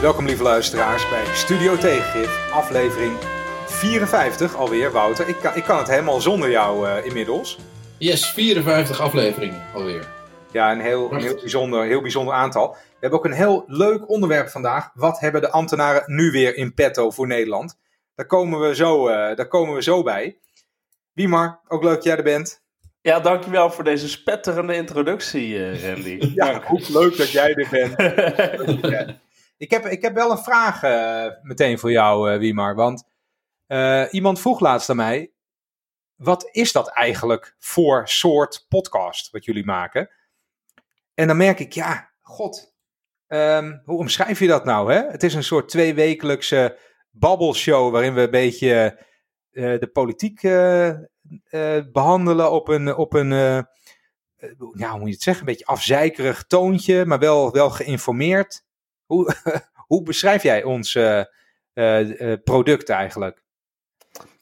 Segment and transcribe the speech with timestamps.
[0.00, 3.16] Welkom lieve luisteraars bij Studio Tegengif, aflevering
[3.66, 5.28] 54 alweer, Wouter.
[5.28, 7.58] Ik kan, ik kan het helemaal zonder jou uh, inmiddels.
[7.96, 10.08] Yes, 54 afleveringen alweer.
[10.52, 12.70] Ja, een heel, een heel, bijzonder, heel bijzonder aantal.
[12.70, 14.90] We hebben ook een heel leuk onderwerp vandaag.
[14.94, 17.78] Wat hebben de ambtenaren nu weer in petto voor Nederland?
[18.14, 20.38] Daar komen we zo, uh, daar komen we zo bij.
[21.12, 22.62] Wiemar, ook leuk dat jij er bent.
[23.00, 26.18] Ja, dankjewel voor deze spetterende introductie, uh, Randy.
[26.34, 27.96] ja, goed leuk dat jij er bent.
[29.58, 32.74] ik, heb, ik heb wel een vraag uh, meteen voor jou, uh, Wiemar.
[32.74, 33.04] Want
[34.10, 35.32] iemand vroeg laatst aan mij:
[36.14, 40.10] wat is dat eigenlijk voor soort podcast wat jullie maken?
[41.14, 42.74] En dan merk ik, ja, god,
[43.26, 44.92] um, hoe omschrijf je dat nou?
[44.92, 45.10] Hè?
[45.10, 46.78] Het is een soort tweewekelijkse
[47.10, 49.06] babbelshow waarin we een beetje
[49.50, 50.40] de politiek
[51.92, 53.30] behandelen op een, op een
[54.72, 58.66] ja, hoe moet je het zeggen, een beetje afzeikerig toontje, maar wel, wel geïnformeerd.
[59.08, 59.34] Hoe,
[59.90, 60.98] hoe beschrijf jij ons
[62.44, 63.42] product eigenlijk?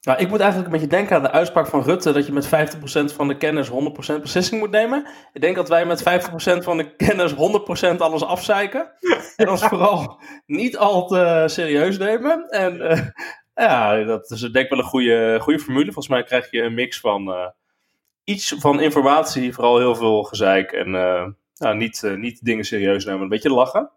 [0.01, 2.47] Nou, ik moet eigenlijk een beetje denken aan de uitspraak van Rutte dat je met
[2.47, 3.73] 50% van de kennis 100%
[4.21, 5.07] beslissing moet nemen.
[5.33, 6.05] Ik denk dat wij met 50%
[6.59, 7.35] van de kennis
[7.95, 8.93] 100% alles afzeiken.
[9.37, 12.49] en ons vooral niet al te serieus nemen.
[12.49, 12.81] En
[13.55, 15.85] ja, dat is denk ik wel een goede, goede formule.
[15.85, 17.47] Volgens mij krijg je een mix van uh,
[18.25, 20.73] iets van informatie, vooral heel veel gezeik.
[20.73, 23.91] En uh, nou, niet, niet dingen serieus nemen, een beetje lachen.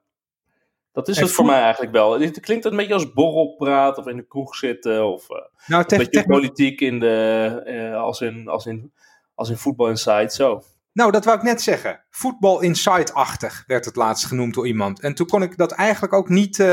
[0.92, 2.20] Dat is en het voor mij eigenlijk wel.
[2.20, 5.06] Het klinkt een beetje als borrelpraat of in de kroeg zitten.
[5.06, 5.28] Of
[5.68, 8.94] nou, een beetje politiek in de, als, in, als, in,
[9.36, 10.62] als in Football Inside, zo.
[10.94, 12.06] Nou, dat wou ik net zeggen.
[12.10, 15.00] Football Inside-achtig werd het laatst genoemd door iemand.
[15.00, 16.66] En toen kon ik dat eigenlijk ook niet,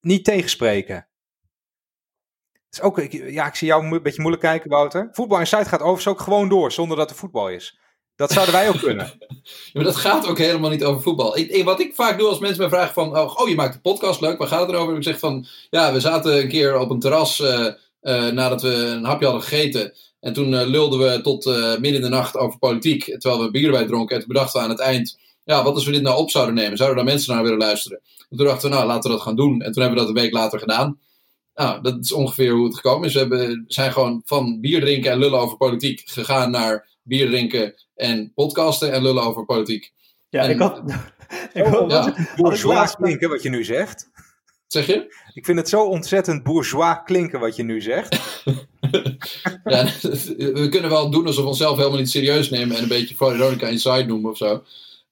[0.00, 1.08] niet tegenspreken
[2.70, 5.08] is ook, ja, ik zie jou een beetje moeilijk kijken, Wouter.
[5.12, 7.80] Voetbal Inside gaat overigens ook gewoon door, zonder dat er voetbal is.
[8.20, 9.12] Dat zouden wij ook kunnen.
[9.72, 11.38] maar dat gaat ook helemaal niet over voetbal.
[11.38, 13.18] Ik, wat ik vaak doe als mensen me vragen van...
[13.18, 14.96] Oh, oh, je maakt de podcast leuk, waar gaat het erover?
[14.96, 15.46] Ik zeg van...
[15.70, 17.66] Ja, we zaten een keer op een terras uh,
[18.02, 19.94] uh, nadat we een hapje hadden gegeten.
[20.20, 21.44] En toen uh, lulden we tot
[21.80, 23.04] midden in de nacht over politiek.
[23.04, 24.14] Terwijl we bier erbij dronken.
[24.14, 25.18] En toen bedachten we aan het eind...
[25.44, 26.76] Ja, wat als we dit nou op zouden nemen?
[26.76, 28.00] Zouden daar mensen naar willen luisteren?
[28.30, 29.62] En toen dachten we, nou, laten we dat gaan doen.
[29.62, 30.98] En toen hebben we dat een week later gedaan.
[31.54, 33.12] Nou, dat is ongeveer hoe het gekomen is.
[33.12, 37.74] We hebben, zijn gewoon van bier drinken en lullen over politiek gegaan naar bier drinken
[37.94, 39.92] en podcasten en lullen over politiek.
[40.28, 40.82] Ja, en, ik had...
[41.52, 42.14] ik had, ja.
[42.36, 44.10] bourgeois klinken wat je nu zegt.
[44.66, 45.14] Zeg je?
[45.34, 48.14] Ik vind het zo ontzettend bourgeois klinken wat je nu zegt.
[49.64, 49.84] ja,
[50.36, 53.66] we kunnen wel doen alsof we onszelf helemaal niet serieus nemen en een beetje Veronica
[53.66, 54.62] Inside noemen of zo.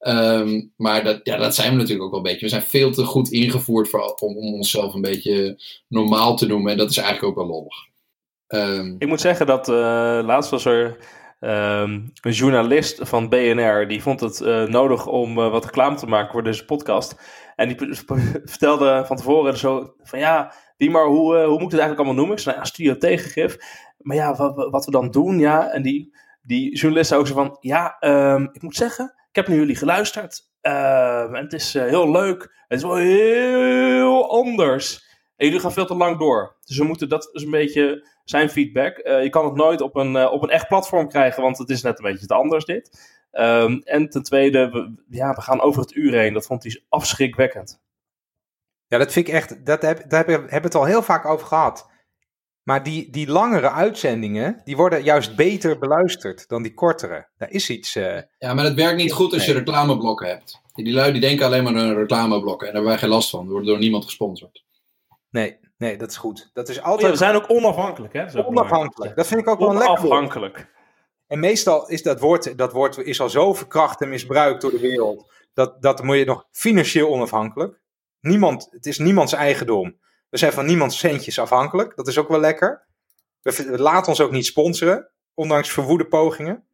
[0.01, 2.45] Um, maar dat, ja, dat zijn we natuurlijk ook wel een beetje.
[2.45, 6.73] We zijn veel te goed ingevoerd voor, om, om onszelf een beetje normaal te noemen.
[6.73, 7.87] En dat is eigenlijk ook wel lollig.
[8.49, 9.75] Um, ik moet zeggen dat uh,
[10.25, 10.97] laatst was er
[11.41, 13.89] um, een journalist van BNR.
[13.89, 17.21] Die vond het uh, nodig om uh, wat reclame te maken voor deze podcast.
[17.57, 17.95] En die
[18.45, 22.15] vertelde van tevoren zo van ja, wie maar hoe, hoe moet ik het eigenlijk allemaal
[22.15, 22.37] noemen?
[22.37, 23.57] Ik zei, nou ja, studio tegengif.
[23.99, 24.37] Maar ja,
[24.71, 25.71] wat, we dan doen, ja.
[25.71, 27.97] En die, die journalist zei ook zo van ja,
[28.53, 30.51] ik moet zeggen ik heb naar jullie geluisterd.
[30.63, 32.43] Uh, en het is heel leuk.
[32.69, 35.08] Het is wel heel anders.
[35.39, 36.57] En jullie gaan veel te lang door.
[36.65, 38.99] Dus we moeten, dat is een beetje zijn feedback.
[38.99, 41.83] Uh, je kan het nooit op een, op een echt platform krijgen, want het is
[41.83, 43.17] net een beetje te anders dit.
[43.33, 46.33] Um, en ten tweede, we, ja, we gaan over het uur heen.
[46.33, 47.81] Dat vond hij afschrikwekkend.
[48.87, 51.47] Ja, dat vind ik echt, dat heb, daar hebben we het al heel vaak over
[51.47, 51.91] gehad.
[52.63, 57.29] Maar die, die langere uitzendingen, die worden juist beter beluisterd dan die kortere.
[57.37, 57.97] Daar is iets...
[57.97, 58.19] Uh...
[58.39, 60.61] Ja, maar het werkt niet goed als je reclameblokken hebt.
[60.75, 62.67] Die lui die denken alleen maar aan reclameblokken.
[62.67, 63.45] En daar hebben wij geen last van.
[63.45, 64.67] We worden door niemand gesponsord.
[65.31, 66.51] Nee, nee, dat is goed.
[66.53, 67.03] Dat is altijd...
[67.03, 68.45] Ja, we zijn ook onafhankelijk, hè?
[68.45, 69.17] Onafhankelijk.
[69.17, 69.89] Dat vind ik ook wel lekker.
[69.89, 70.69] Onafhankelijk.
[71.27, 74.81] En meestal is dat woord, dat woord is al zo verkracht en misbruikt door de
[74.81, 75.31] wereld.
[75.55, 77.81] Dat, dat moet je nog financieel onafhankelijk.
[78.21, 79.99] Niemand, het is niemands eigendom.
[80.29, 81.97] We zijn van niemand centjes afhankelijk.
[81.97, 82.87] Dat is ook wel lekker.
[83.43, 86.65] We, laten ons ook niet sponsoren, ondanks verwoede pogingen.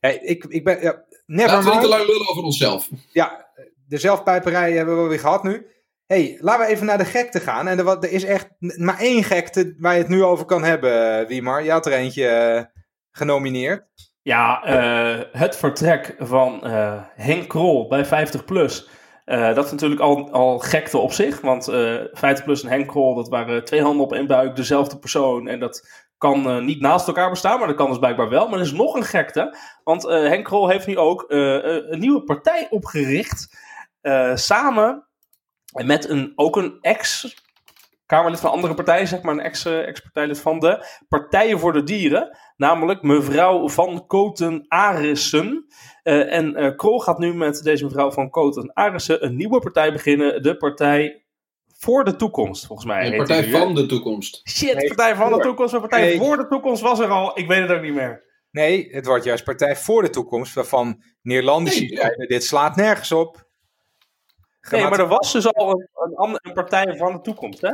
[0.00, 2.88] Ja, ik, ik ben, ja, never Laten we niet te lang lullen over onszelf.
[3.12, 3.48] Ja,
[3.88, 5.66] de zelfpijperij hebben we weer gehad nu.
[6.08, 7.68] Hey, laten we even naar de gekte gaan.
[7.68, 11.26] En er, er, is echt maar één gekte waar je het nu over kan hebben,
[11.26, 11.64] Wiemar.
[11.64, 13.86] Je had er eentje uh, genomineerd.
[14.22, 18.88] Ja, uh, het vertrek van uh, Henk Krol bij 50 plus.
[19.24, 22.88] Dat is natuurlijk al, al gekte op zich, want uh, eh, 50 plus en Henk
[22.88, 25.48] Krol, dat waren twee handen op één buik, dezelfde persoon.
[25.48, 25.88] En dat
[26.18, 28.48] kan niet naast elkaar bestaan, maar dat kan dus blijkbaar wel.
[28.48, 32.66] Maar er is nog een gekte, want Henk Krol heeft nu ook een nieuwe partij
[32.70, 33.58] opgericht,
[34.34, 35.07] samen
[35.84, 37.34] met een, ook een ex...
[38.06, 42.38] Kamerlid van andere partijen, zeg maar een ex-partijlid van de Partijen voor de Dieren.
[42.56, 45.66] namelijk mevrouw Van Koten Arissen.
[46.04, 49.92] Uh, en uh, Krol gaat nu met deze mevrouw Van Koten Arissen een nieuwe partij
[49.92, 51.24] beginnen, de Partij
[51.78, 53.10] voor de Toekomst, volgens mij.
[53.10, 54.48] De Partij van de Toekomst.
[54.48, 56.18] Shit, nee, Partij van de Toekomst, maar Partij nee.
[56.18, 57.38] voor de Toekomst was er al.
[57.38, 58.24] Ik weet het ook niet meer.
[58.50, 62.26] Nee, het wordt juist Partij voor de Toekomst, waarvan Neerlanders nee, ja.
[62.26, 63.47] dit slaat nergens op.
[64.70, 67.72] Nee, maar er was dus al een, een, een Partij van de Toekomst, hè?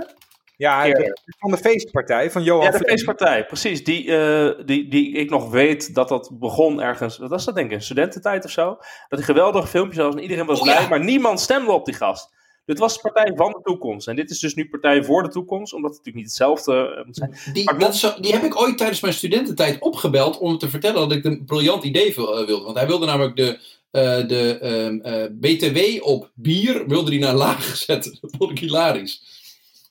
[0.56, 3.85] Ja, de, van de feestpartij van Johan Ja, de feestpartij, precies.
[3.85, 7.70] Die, uh, die, die ik nog weet dat dat begon ergens, wat was dat denk
[7.70, 8.76] ik, in studententijd of zo.
[9.08, 10.88] Dat die geweldige filmpjes was en iedereen was oh, blij, ja.
[10.88, 12.32] maar niemand stemde op die gast.
[12.64, 14.08] Dit was de Partij van de Toekomst.
[14.08, 17.05] En dit is dus nu Partij voor de Toekomst, omdat het natuurlijk niet hetzelfde uh,
[17.05, 17.37] moet zijn.
[17.52, 21.08] Die, maar, dat zo, die heb ik ooit tijdens mijn studententijd opgebeld om te vertellen
[21.08, 22.17] dat ik een briljant idee uh,
[22.47, 22.64] wilde.
[22.64, 23.58] Want hij wilde namelijk de,
[23.94, 28.19] uh, de uh, BTW op bier wilde hij naar laag zetten.
[28.20, 29.43] Dat vond ik hilarisch.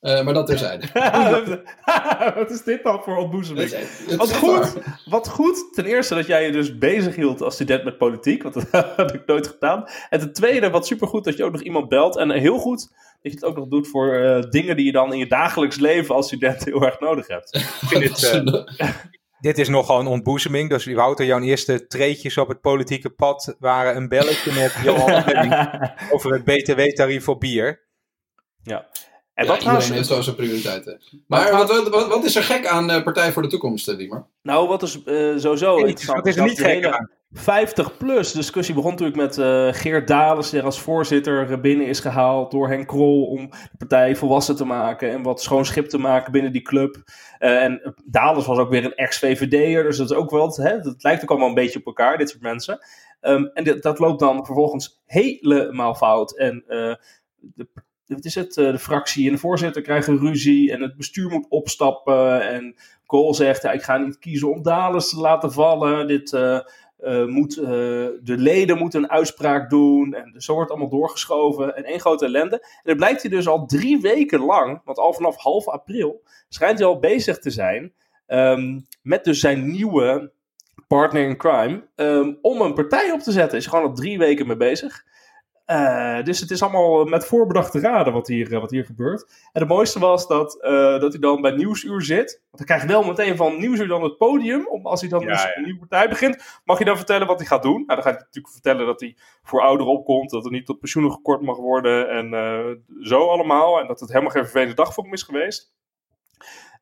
[0.02, 0.88] Uh, maar dat terzijde.
[2.36, 3.70] wat is dit dan voor ontboezeming?
[4.18, 4.74] Wat goed,
[5.06, 8.72] wat goed, ten eerste dat jij je dus bezig hield als student met politiek, want
[8.72, 9.86] dat heb ik nooit gedaan.
[10.10, 12.18] En ten tweede, wat supergoed dat je ook nog iemand belt.
[12.18, 12.88] En heel goed
[13.22, 15.80] dat je het ook nog doet voor uh, dingen die je dan in je dagelijks
[15.80, 17.56] leven als student heel erg nodig hebt.
[17.56, 18.44] Ik vind dit,
[18.78, 18.90] uh,
[19.44, 20.70] dit is nogal een ontboezeming.
[20.70, 25.24] Dus Wouter, jouw eerste treetjes op het politieke pad waren een belletje met Johan
[26.12, 27.88] over het btw-tarief voor bier.
[28.62, 28.90] Ja.
[29.34, 31.02] En ja, wat iedereen heeft zo zijn prioriteiten.
[31.28, 34.26] Maar wat, wat, wat, wat, is er gek aan uh, Partij voor de Toekomst, Diemer?
[34.42, 37.10] Nou, wat is uh, sowieso Wat is er niet gek aan?
[37.36, 42.52] 50-plus discussie begon natuurlijk met uh, Geert Dales, die er als voorzitter binnen is gehaald
[42.52, 46.32] door Henk Krol om de partij volwassen te maken en wat schoon schip te maken
[46.32, 47.04] binnen die club.
[47.40, 51.04] Uh, en Dales was ook weer een ex-VVD'er, dus dat is ook wel, hè, dat
[51.04, 52.80] lijkt ook allemaal een beetje op elkaar, dit soort mensen.
[53.22, 56.38] Um, en dit, dat loopt dan vervolgens helemaal fout.
[56.38, 56.96] En uh,
[57.40, 57.68] de
[58.14, 62.42] wat is het, de fractie en de voorzitter krijgen ruzie en het bestuur moet opstappen.
[62.42, 62.76] En
[63.06, 66.08] Kool zegt, ik ga niet kiezen om Dales te laten vallen.
[66.08, 66.60] Dit uh,
[67.04, 70.14] uh, moet, de leden moeten een uitspraak doen.
[70.14, 71.76] En zo wordt allemaal doorgeschoven.
[71.76, 72.56] En één grote ellende.
[72.60, 76.80] En dan blijkt hij dus al drie weken lang, want al vanaf half april, schijnt
[76.80, 77.94] hij al bezig te zijn
[78.28, 80.32] um, met dus zijn nieuwe
[80.88, 83.58] partner in crime, um, om een partij op te zetten.
[83.58, 85.06] Is er gewoon al drie weken mee bezig.
[85.68, 89.22] Uh, dus het is allemaal met voorbedachte raden wat hier, wat hier gebeurt.
[89.52, 92.42] En het mooiste was dat, uh, dat hij dan bij Nieuwsuur zit.
[92.42, 94.68] Want dan krijg je wel meteen van Nieuwsuur dan het podium.
[94.68, 95.56] Om, als hij dan ja, dus ja.
[95.58, 97.84] een nieuwe partij begint, mag je dan vertellen wat hij gaat doen.
[97.86, 100.30] Nou, dan gaat hij natuurlijk vertellen dat hij voor ouderen opkomt.
[100.30, 102.10] Dat er niet tot pensioenen gekort mag worden.
[102.10, 103.80] En zo allemaal.
[103.80, 105.74] En dat het helemaal geen vervelende dag voor hem is geweest.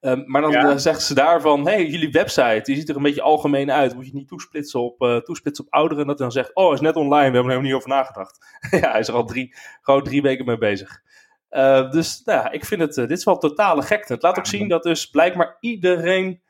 [0.01, 0.77] Um, maar dan ja.
[0.77, 3.95] zeggen ze daarvan, hey, jullie website, die ziet er een beetje algemeen uit.
[3.95, 6.01] Moet je niet toesplitsen op, uh, toesplitsen op ouderen.
[6.01, 8.45] En dat dan zegt, oh, is net online, we hebben er helemaal niet over nagedacht.
[8.81, 11.01] ja, hij is er al drie, gewoon drie weken mee bezig.
[11.51, 14.13] Uh, dus nou, ik vind het, uh, dit is wel totale gekte.
[14.13, 16.42] Het laat ook zien dat dus blijkbaar iedereen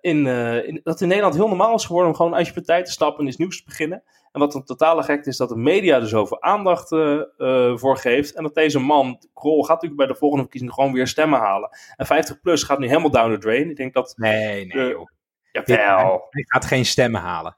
[0.00, 0.26] in,
[0.66, 3.20] in, dat in Nederland heel normaal is geworden om gewoon uit je partij te stappen
[3.20, 4.02] en iets nieuws te beginnen.
[4.32, 8.34] En wat een totale gekte is dat de media er zoveel aandacht uh, voor geeft.
[8.34, 11.70] En dat deze man, Krol, gaat natuurlijk bij de volgende verkiezingen gewoon weer stemmen halen.
[11.96, 13.70] En 50 plus gaat nu helemaal down the drain.
[13.70, 14.14] Ik denk dat...
[14.16, 15.06] Nee, nee joh.
[15.52, 17.56] Dit, hij, hij gaat geen stemmen halen.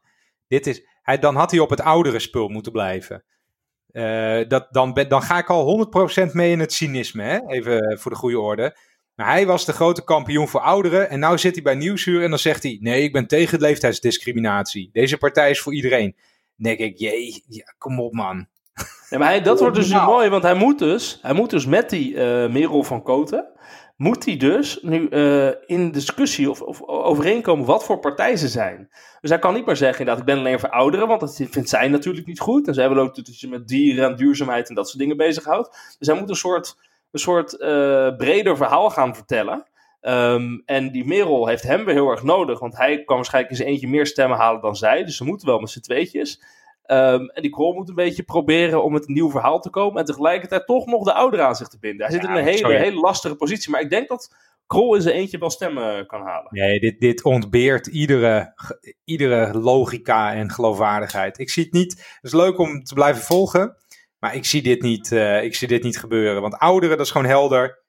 [0.49, 3.25] Dit is, hij, dan had hij op het oudere spul moeten blijven.
[3.93, 5.89] Uh, dat, dan, dan ga ik al
[6.29, 7.47] 100% mee in het cynisme, hè?
[7.47, 8.77] even voor de goede orde.
[9.15, 12.31] Maar hij was de grote kampioen voor ouderen en nu zit hij bij Nieuwsuur en
[12.31, 12.79] dan zegt hij...
[12.81, 14.91] Nee, ik ben tegen leeftijdsdiscriminatie.
[14.93, 16.17] Deze partij is voor iedereen
[16.63, 18.47] denk ik, jee, ja, kom op man.
[19.09, 20.07] Ja, maar hij, dat wordt dus nou.
[20.07, 23.49] mooi, want hij moet dus, hij moet dus met die uh, Merel van Koten,
[23.97, 28.89] moet hij dus nu uh, in discussie of, of, overeenkomen wat voor partij ze zijn.
[29.21, 31.69] Dus hij kan niet meer zeggen, dat ik ben alleen voor ouderen, want dat vindt
[31.69, 32.69] zij natuurlijk niet goed.
[32.69, 35.97] En zij willen ook dat je met dieren en duurzaamheid en dat soort dingen bezighoudt.
[35.99, 36.77] Dus hij moet een soort,
[37.11, 39.67] een soort uh, breder verhaal gaan vertellen.
[40.01, 43.59] Um, en die Merel heeft hem weer heel erg nodig, want hij kan waarschijnlijk in
[43.59, 45.05] zijn eentje meer stemmen halen dan zij.
[45.05, 46.43] Dus ze moeten wel met z'n tweetjes.
[46.87, 50.01] Um, en die Krol moet een beetje proberen om met een nieuw verhaal te komen.
[50.01, 52.07] En tegelijkertijd toch nog de ouderen aan zich te binden.
[52.07, 53.71] Hij zit ja, in een hele, hele lastige positie.
[53.71, 54.35] Maar ik denk dat
[54.67, 56.49] Krol in zijn eentje wel stemmen kan halen.
[56.51, 58.55] Nee, dit, dit ontbeert iedere,
[59.05, 61.39] iedere logica en geloofwaardigheid.
[61.39, 61.93] Ik zie het niet.
[61.93, 63.77] Het is leuk om te blijven volgen.
[64.19, 66.43] Maar ik zie dit niet, uh, ik zie dit niet gebeuren.
[66.43, 67.80] Want ouderen, dat is gewoon helder.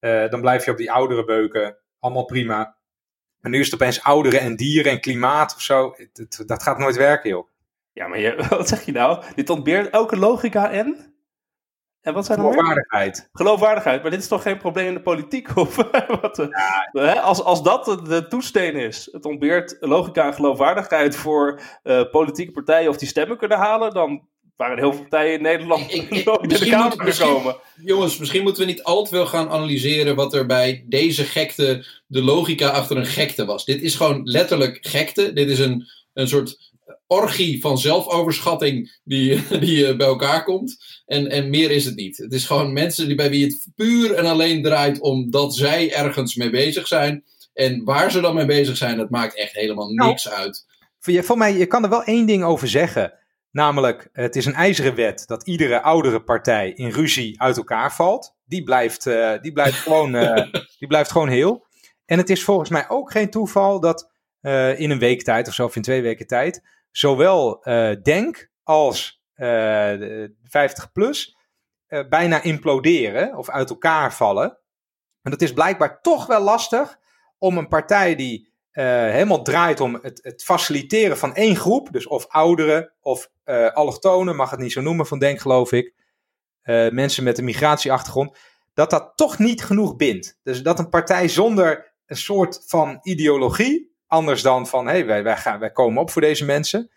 [0.00, 1.76] Uh, dan blijf je op die oudere beuken.
[1.98, 2.76] Allemaal prima.
[3.40, 5.94] Maar nu is het opeens ouderen en dieren en klimaat of zo.
[6.12, 7.48] Dat, dat gaat nooit werken, joh.
[7.92, 9.24] Ja, maar je, wat zeg je nou?
[9.34, 11.14] Dit ontbeert elke logica en?
[12.00, 13.28] En wat zijn Geloofwaardigheid.
[13.32, 14.02] Geloofwaardigheid.
[14.02, 15.56] Maar dit is toch geen probleem in de politiek?
[15.56, 15.76] Of
[16.20, 16.48] wat,
[16.92, 17.12] ja.
[17.12, 22.52] als, als dat de, de toesteen is, het ontbeert logica en geloofwaardigheid voor uh, politieke
[22.52, 26.26] partijen of die stemmen kunnen halen, dan waren heel veel partijen in Nederland ik, ik,
[26.42, 27.56] in de Kamer gekomen.
[27.84, 31.86] Jongens, misschien moeten we niet al te veel gaan analyseren wat er bij deze gekte
[32.06, 33.64] de logica achter een gekte was.
[33.64, 35.32] Dit is gewoon letterlijk gekte.
[35.32, 36.72] Dit is een, een soort
[37.06, 40.76] orgie van zelfoverschatting die, die uh, bij elkaar komt.
[41.06, 42.16] En, en meer is het niet.
[42.16, 46.34] Het is gewoon mensen die, bij wie het puur en alleen draait omdat zij ergens
[46.34, 47.24] mee bezig zijn.
[47.54, 50.66] En waar ze dan mee bezig zijn, dat maakt echt helemaal nou, niks uit.
[51.00, 53.12] Voor mij, je kan er wel één ding over zeggen.
[53.50, 58.36] Namelijk, het is een ijzeren wet dat iedere oudere partij in ruzie uit elkaar valt.
[58.44, 61.66] Die blijft, uh, die blijft, gewoon, uh, die blijft gewoon heel.
[62.04, 64.10] En het is volgens mij ook geen toeval dat
[64.40, 67.60] uh, in een week tijd of zo, of in twee weken tijd, zowel
[68.02, 71.36] Denk als 50 plus
[72.08, 74.58] bijna imploderen of uit elkaar vallen.
[75.22, 76.98] En dat is blijkbaar toch wel lastig
[77.38, 82.26] om een partij die helemaal draait om het, het, faciliteren van één groep, dus of
[82.28, 85.94] ouderen of uh, allochtonen, mag het niet zo noemen van Denk, geloof ik,
[86.64, 88.38] uh, mensen met een migratieachtergrond,
[88.74, 90.38] dat dat toch niet genoeg bindt.
[90.42, 95.22] Dus dat een partij zonder een soort van ideologie, anders dan van hé, hey, wij,
[95.22, 96.90] wij, gaan, wij komen op voor deze mensen,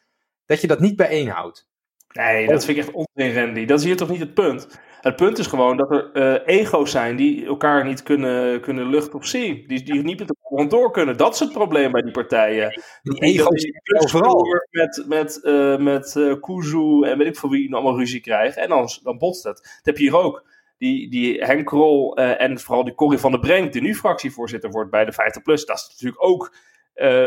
[0.45, 1.67] dat je dat niet bijeenhoudt.
[2.11, 3.65] Nee, dat vind ik echt onzin, Randy.
[3.65, 4.79] Dat is hier toch niet het punt?
[5.01, 9.13] Het punt is gewoon dat er uh, ego's zijn die elkaar niet kunnen, kunnen luchten
[9.13, 9.63] of zien.
[9.67, 11.17] Die, die niet met elkaar door kunnen.
[11.17, 12.81] Dat is het probleem bij die partijen.
[13.03, 14.45] Die ego's die overal.
[14.71, 18.61] Met, met, uh, met uh, Kuzu en weet ik voor wie allemaal ruzie krijgen.
[18.61, 19.55] En dan, dan botst het.
[19.55, 20.47] Dat heb je hier ook.
[20.77, 24.91] Die, die Henk Krol en vooral die Corrie van der Brink, die nu fractievoorzitter wordt
[24.91, 25.65] bij de 50PLUS.
[25.65, 26.55] Dat is natuurlijk ook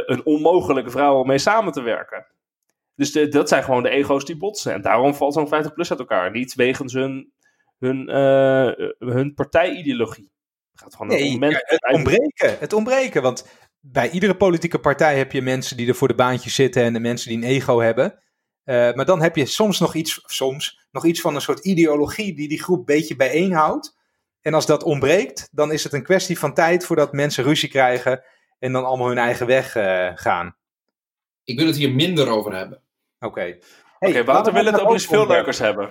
[0.07, 2.27] een onmogelijke vrouw om mee samen te werken.
[2.97, 4.73] Dus de, dat zijn gewoon de ego's die botsen.
[4.73, 6.31] En daarom valt zo'n 50 plus uit elkaar.
[6.31, 7.33] Niet wegens hun
[7.83, 10.33] hun, uh, hun partijideologie.
[10.73, 12.59] Het gaat gewoon nee, om het ontbreken.
[12.59, 13.23] Het ontbreken.
[13.23, 13.47] Want
[13.81, 17.01] bij iedere politieke partij heb je mensen die er voor de baantjes zitten en de
[17.01, 18.23] mensen die een ego hebben.
[18.65, 22.35] Uh, maar dan heb je soms nog iets, soms nog iets van een soort ideologie
[22.35, 23.97] die die groep een beetje bijeenhoudt.
[24.41, 28.25] En als dat ontbreekt, dan is het een kwestie van tijd voordat mensen ruzie krijgen
[28.59, 30.57] en dan allemaal hun eigen weg uh, gaan.
[31.45, 32.83] Ik wil het hier minder over hebben.
[33.19, 33.27] Oké.
[33.27, 33.63] Okay.
[33.99, 35.91] Hey, okay, Wouter wil het ook eens veel leukers hebben.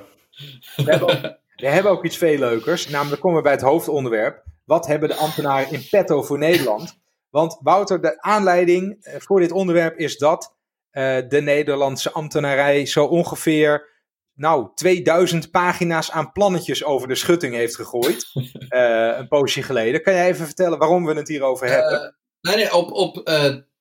[0.76, 2.88] We hebben we hebben ook iets veel leukers.
[2.88, 4.44] Namelijk komen we bij het hoofdonderwerp.
[4.66, 7.00] Wat hebben de ambtenaren in petto voor Nederland?
[7.30, 10.56] Want Wouter, de aanleiding eh, voor dit onderwerp is dat
[10.92, 13.90] uh, de Nederlandse ambtenarij zo ongeveer
[14.34, 18.32] nou, 2000 pagina's aan plannetjes over de schutting heeft gegooid.
[18.34, 20.02] uh, een poosje geleden.
[20.02, 22.16] Kan jij even vertellen waarom we het hierover hebben?
[22.42, 23.30] nee, nee, op, op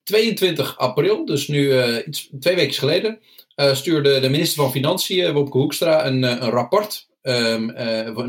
[0.02, 3.20] 22 april, dus nu iets, twee weken geleden,
[3.54, 7.72] stuurde de minister van Financiën, Wopke Hoekstra, een, een rapport um,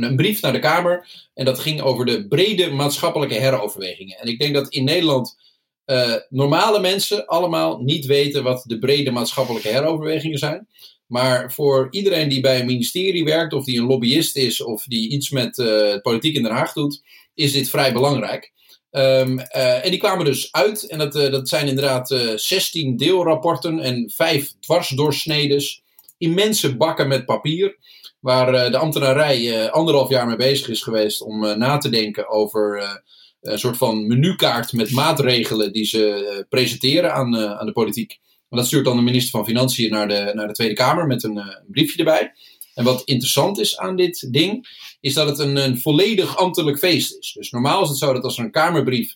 [0.03, 1.07] een brief naar de Kamer.
[1.33, 4.17] En dat ging over de brede maatschappelijke heroverwegingen.
[4.17, 5.37] En ik denk dat in Nederland
[5.85, 10.67] uh, normale mensen allemaal niet weten wat de brede maatschappelijke heroverwegingen zijn.
[11.07, 15.09] Maar voor iedereen die bij een ministerie werkt, of die een lobbyist is, of die
[15.09, 18.51] iets met uh, politiek in Den Haag doet, is dit vrij belangrijk.
[18.91, 24.53] Uh, en die kwamen dus uit, en dat, dat zijn inderdaad 16 deelrapporten en 5
[24.59, 25.81] dwarsdoorsnedes.
[26.17, 27.77] Immense bakken met papier
[28.21, 31.89] waar eh, de ambtenarij eh, anderhalf jaar mee bezig is geweest om eh, na te
[31.89, 32.99] denken over
[33.41, 38.19] een soort van menukaart met maatregelen die ze presenteren aan, aan de politiek.
[38.49, 41.23] En dat stuurt dan de minister van Financiën naar de, naar de Tweede Kamer met
[41.23, 42.33] een, briefje erbij.
[42.75, 44.67] En wat interessant is aan dit ding,
[44.99, 47.31] is dat het een, een volledig ambtelijk feest is.
[47.37, 49.15] Dus normaal is het zo dat als er een Kamerbrief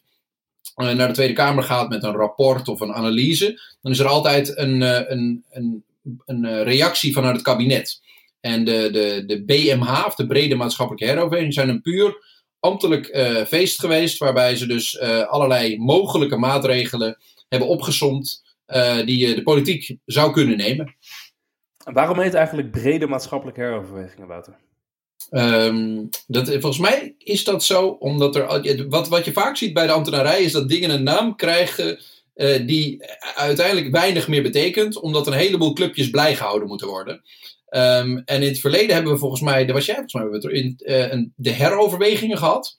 [0.76, 4.58] naar de Tweede Kamer gaat met een rapport of een analyse, dan is er altijd
[4.58, 4.82] een,
[5.12, 5.84] een, een,
[6.26, 8.02] een reactie vanuit het kabinet.
[8.46, 12.18] En de, de, de BMH, of de Brede Maatschappelijke Heroverweging, zijn een puur
[12.60, 14.18] ambtelijk uh, feest geweest.
[14.18, 17.18] Waarbij ze dus uh, allerlei mogelijke maatregelen
[17.50, 18.44] hebben opgesomd.
[18.68, 20.96] Uh, die de politiek zou kunnen nemen.
[21.78, 24.56] Waarom heet eigenlijk brede maatschappelijke heroverwegingen, Wouter?
[25.32, 28.88] Um, dat, volgens mij is dat zo, omdat er.
[28.90, 32.00] Wat, wat je vaak ziet bij de ambtenarij is dat dingen een naam krijgen.
[32.36, 37.22] Uh, die uiteindelijk weinig meer betekent, omdat een heleboel clubjes blij gehouden moeten worden.
[37.70, 40.42] Um, en in het verleden hebben we volgens mij, daar was jij volgens mij, hebben
[40.42, 42.78] we in, uh, een, de heroverwegingen gehad.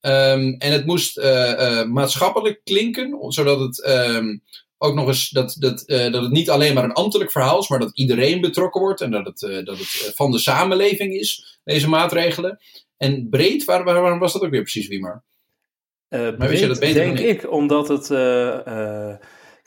[0.00, 4.42] Um, en het moest uh, uh, maatschappelijk klinken, zodat het um,
[4.78, 7.78] ook nog eens dat, dat, dat het niet alleen maar een ambtelijk verhaal is, maar
[7.78, 12.58] dat iedereen betrokken wordt en dat het, dat het van de samenleving is, deze maatregelen.
[12.96, 15.22] En breed, waar, waar, waarom was dat ook weer precies, Wiemar?
[16.08, 18.08] maar je dat beter denk ik, omdat het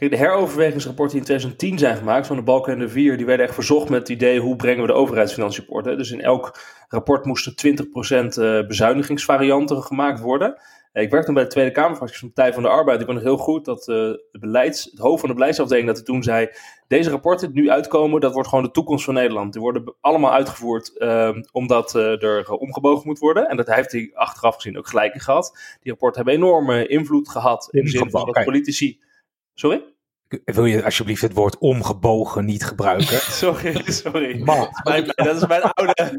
[0.10, 3.46] de heroverwegingsrapporten die in 2010 zijn gemaakt, van de Balken en de Vier, die werden
[3.46, 5.96] echt verzocht met het idee hoe brengen we de overheidsfinanciën op orde.
[5.96, 10.58] Dus in elk rapport moesten 20% eh, bezuinigingsvarianten gemaakt worden.
[10.94, 13.00] Ik werkte toen bij de Tweede Kamerfractie van de Partij van de Arbeid.
[13.02, 13.96] Ik weet nog heel goed dat uh,
[14.32, 16.50] het, beleids, het hoofd van de beleidsafdeling dat hij toen zei...
[16.88, 19.54] Deze rapporten die nu uitkomen, dat wordt gewoon de toekomst van Nederland.
[19.54, 23.50] Die worden allemaal uitgevoerd uh, omdat uh, er omgebogen moet worden.
[23.50, 25.52] En dat heeft hij achteraf gezien ook gelijk in gehad.
[25.82, 29.00] Die rapporten hebben enorme invloed gehad in de zin van dat politici...
[29.54, 29.93] Sorry?
[30.46, 33.18] Wil je alsjeblieft het woord omgebogen niet gebruiken?
[33.44, 34.40] sorry, sorry.
[34.40, 34.68] Man.
[35.16, 36.14] Dat is mijn oude...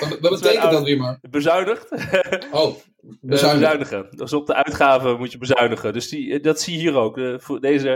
[0.20, 1.18] Wat betekent dat weer maar?
[1.30, 1.88] Bezuinigd.
[2.52, 2.74] Oh,
[3.20, 4.06] bezuinigen.
[4.10, 5.92] Dus op de uitgaven moet je bezuinigen.
[5.92, 7.14] Dus die, dat zie je hier ook.
[7.60, 7.88] Deze,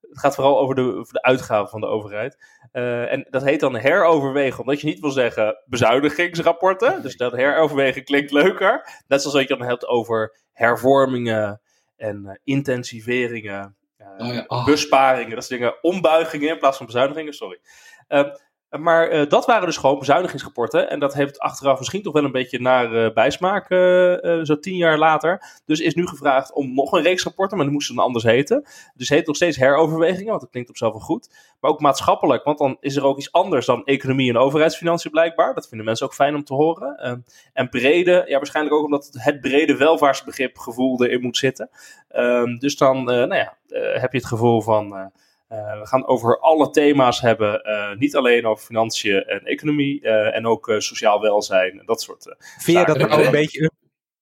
[0.00, 2.36] het gaat vooral over de, over de uitgaven van de overheid.
[2.72, 7.02] Uh, en dat heet dan heroverwegen, omdat je niet wil zeggen bezuinigingsrapporten.
[7.02, 9.02] Dus dat heroverwegen klinkt leuker.
[9.08, 11.60] Net zoals dat je dan hebt over hervormingen
[11.96, 13.76] en uh, intensiveringen
[14.18, 14.64] oh ja, oh.
[14.64, 15.82] besparingen, dat soort dingen.
[15.82, 17.60] Ombuigingen in plaats van bezuinigingen, sorry.
[18.08, 18.34] Uh,
[18.78, 20.90] maar uh, dat waren dus gewoon bezuinigingsrapporten.
[20.90, 24.76] En dat heeft achteraf misschien toch wel een beetje naar uh, bijsmaak, uh, zo tien
[24.76, 25.60] jaar later.
[25.66, 28.64] Dus is nu gevraagd om nog een reeks rapporten, maar die moesten dan anders heten.
[28.94, 31.28] Dus heet nog steeds heroverwegingen, want dat klinkt op zichzelf wel goed.
[31.60, 35.54] Maar ook maatschappelijk, want dan is er ook iets anders dan economie en overheidsfinanciën blijkbaar.
[35.54, 36.96] Dat vinden mensen ook fijn om te horen.
[36.96, 37.18] Ehm,
[37.52, 41.70] en brede, ja waarschijnlijk ook omdat het, brede welvaartsbegrip gevoel erin moet zitten.
[42.16, 43.56] Um, dus dan, nou ja,
[44.00, 45.12] heb je het gevoel van
[45.54, 50.36] uh, we gaan over alle thema's hebben, uh, niet alleen over financiën en economie uh,
[50.36, 53.70] en ook sociaal welzijn en dat soort vind je dat nou een beetje,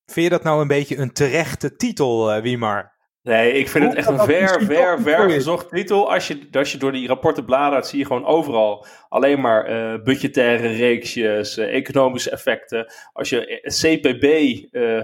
[0.06, 2.92] Vind je dat nou een beetje een terechte titel, Wiemar?
[3.22, 6.12] Nee, ik vind het echt een ver, ver, ver gezocht titel.
[6.12, 10.02] Als je, als je door die rapporten bladert, zie je gewoon overal alleen maar uh,
[10.02, 12.92] budgettaire reeksjes, uh, economische effecten.
[13.12, 14.24] Als je CPB,
[14.74, 15.02] uh,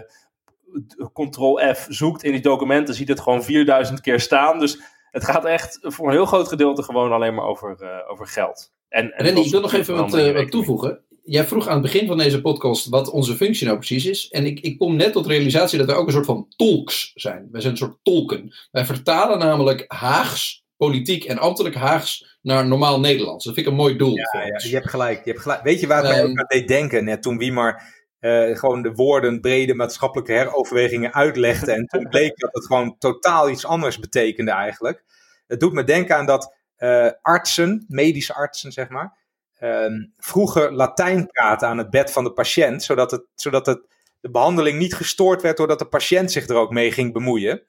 [1.13, 4.59] Ctrl F, zoekt in die documenten, ziet het gewoon 4000 keer staan.
[4.59, 4.81] Dus
[5.11, 8.73] het gaat echt voor een heel groot gedeelte gewoon alleen maar over, uh, over geld.
[8.89, 11.01] En, en Randy, ik wil nog even wat, uh, wat toevoegen.
[11.23, 14.29] Jij vroeg aan het begin van deze podcast wat onze functie nou precies is.
[14.29, 17.13] En ik, ik kom net tot de realisatie dat wij ook een soort van tolks
[17.15, 17.49] zijn.
[17.51, 18.55] Wij zijn een soort tolken.
[18.71, 23.45] Wij vertalen namelijk Haags, politiek en ambtelijk Haags naar normaal Nederlands.
[23.45, 24.17] Dat vind ik een mooi doel.
[24.17, 25.25] Ja, ja je hebt gelijk.
[25.25, 25.63] Je hebt gelijk.
[25.63, 28.83] Weet je waar um, mij ook aan deed denken net toen wie maar uh, gewoon
[28.83, 31.73] de woorden brede maatschappelijke heroverwegingen uitlegde.
[31.73, 35.05] En toen bleek dat het gewoon totaal iets anders betekende eigenlijk.
[35.47, 39.17] Het doet me denken aan dat uh, artsen, medische artsen zeg maar,
[39.61, 43.81] uh, vroeger Latijn praten aan het bed van de patiënt, zodat, het, zodat het,
[44.21, 47.63] de behandeling niet gestoord werd doordat de patiënt zich er ook mee ging bemoeien.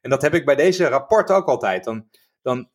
[0.00, 1.84] En dat heb ik bij deze rapport ook altijd.
[1.84, 2.08] Dan,
[2.42, 2.68] dan,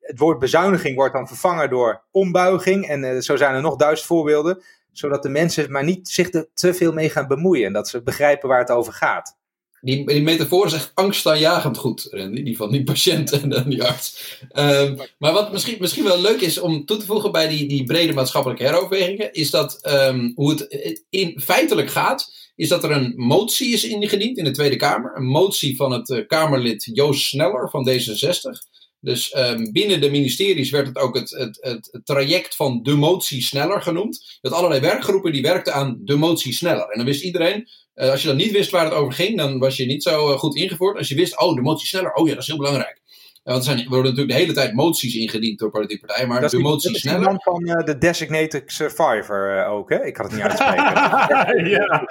[0.00, 2.88] het woord bezuiniging wordt dan vervangen door ombuiging.
[2.88, 6.48] En uh, zo zijn er nog duizend voorbeelden zodat de mensen maar niet zich er
[6.54, 9.38] te veel mee gaan bemoeien en dat ze begrijpen waar het over gaat.
[9.82, 14.38] Die, die metafoor echt angstaanjagend goed, Randy, die van die patiënt en die arts.
[14.52, 17.84] Uh, maar wat misschien, misschien wel leuk is om toe te voegen bij die, die
[17.84, 23.12] brede maatschappelijke heroverwegingen, is dat um, hoe het in, feitelijk gaat, is dat er een
[23.16, 25.16] motie is ingediend in de Tweede Kamer.
[25.16, 28.79] Een motie van het uh, Kamerlid Joost Sneller van D66.
[29.00, 33.42] Dus um, binnen de ministeries werd het ook het, het, het, traject van de motie
[33.42, 34.38] sneller genoemd.
[34.40, 36.88] Dat allerlei werkgroepen die werkten aan de motie sneller.
[36.88, 39.58] En dan wist iedereen, uh, als je dan niet wist waar het over ging, dan
[39.58, 40.98] was je niet zo uh, goed ingevoerd.
[40.98, 43.00] Als je wist, oh, de motie sneller, oh ja, dat is heel belangrijk.
[43.44, 46.28] Uh, want er, zijn, er worden natuurlijk de hele tijd moties ingediend door politieke partijen,
[46.28, 47.24] maar dat de motie sneller...
[47.24, 50.04] Dat is van de Designated Survivor ook, hè?
[50.04, 51.68] Ik kan het niet uitspreken.
[51.76, 52.06] ja.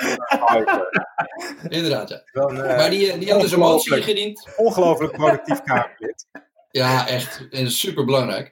[1.77, 2.21] Inderdaad, ja.
[2.31, 4.47] Dan, maar die, die had dus een motie ingediend.
[4.57, 6.25] Ongelooflijk productief Kamerlid.
[6.71, 7.47] Ja, echt.
[7.65, 8.51] Super belangrijk.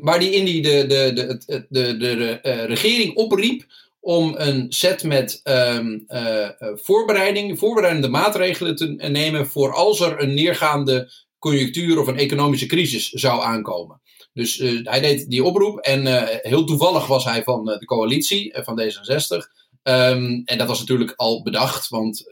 [0.00, 3.66] Waar die in die de, de, de, de, de, de uh, regering opriep
[4.00, 6.04] om een set met um,
[6.74, 13.08] voorbereiding, voorbereidende maatregelen te nemen voor als er een neergaande conjunctuur of een economische crisis
[13.08, 14.00] zou aankomen.
[14.32, 16.06] Dus hij deed die oproep en
[16.42, 19.36] heel toevallig was hij van de coalitie, van D66.
[19.82, 22.24] Um, ehm, en dat was natuurlijk al bedacht, want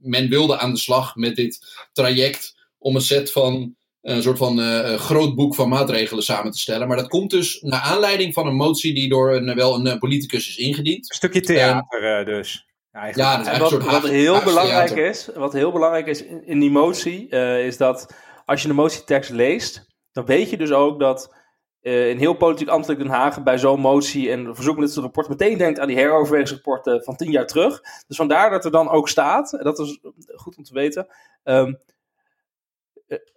[0.00, 4.58] men wilde aan de slag met dit traject om een set van een soort van
[4.58, 6.88] uh, groot boek van maatregelen samen te stellen.
[6.88, 10.48] Maar dat komt dus naar aanleiding van een motie die door een, wel een, politicus
[10.48, 11.10] is ingediend.
[11.10, 12.66] Een stukje theater uh, dus.
[12.92, 16.60] Ja, dat is wat, soort wat heel belangrijk is, wat heel belangrijk is in, in
[16.60, 18.14] die motie, uh, is dat
[18.44, 21.34] als je de motietekst leest, dan weet je dus ook dat
[21.82, 25.28] uh, in heel politiek ambtelijk Den Haag bij zo'n motie en verzoek met het rapport
[25.28, 27.80] meteen denkt aan die heroverwegingsrapporten van tien jaar terug.
[28.06, 30.00] Dus vandaar dat er dan ook staat, dat is
[30.34, 31.06] goed om te weten,
[31.44, 31.78] um,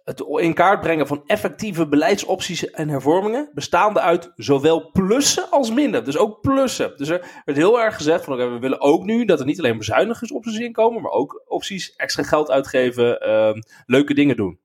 [0.04, 6.04] het in kaart brengen van effectieve beleidsopties en hervormingen, bestaande uit zowel plussen als minder.
[6.04, 6.92] Dus ook plussen.
[6.96, 9.78] Dus er werd heel erg gezegd van we willen ook nu dat er niet alleen
[9.78, 14.58] bezuinigingsopties in komen, maar ook opties extra geld uitgeven, uh, leuke dingen doen.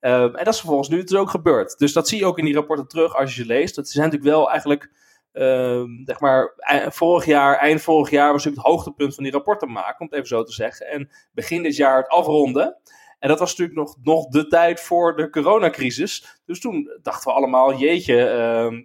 [0.00, 1.78] Uh, en dat is vervolgens nu dus ook gebeurd.
[1.78, 3.74] Dus dat zie je ook in die rapporten terug als je ze leest.
[3.74, 4.90] Dat zijn natuurlijk wel eigenlijk
[5.32, 6.52] uh, zeg maar,
[6.88, 10.14] vorig jaar, eind vorig jaar was natuurlijk het hoogtepunt van die rapporten maken, om het
[10.14, 10.86] even zo te zeggen.
[10.86, 12.76] En begin dit jaar het afronden.
[13.20, 16.40] En dat was natuurlijk nog, nog de tijd voor de coronacrisis.
[16.44, 18.78] Dus toen dachten we allemaal, jeetje, uh,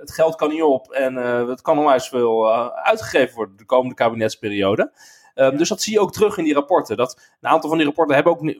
[0.00, 3.64] het geld kan niet op en uh, het kan onwijs veel uh, uitgegeven worden de
[3.64, 4.92] komende kabinetsperiode.
[5.34, 6.96] Um, dus dat zie je ook terug in die rapporten.
[6.96, 8.54] Dat een aantal van die rapporten hebben ook uh,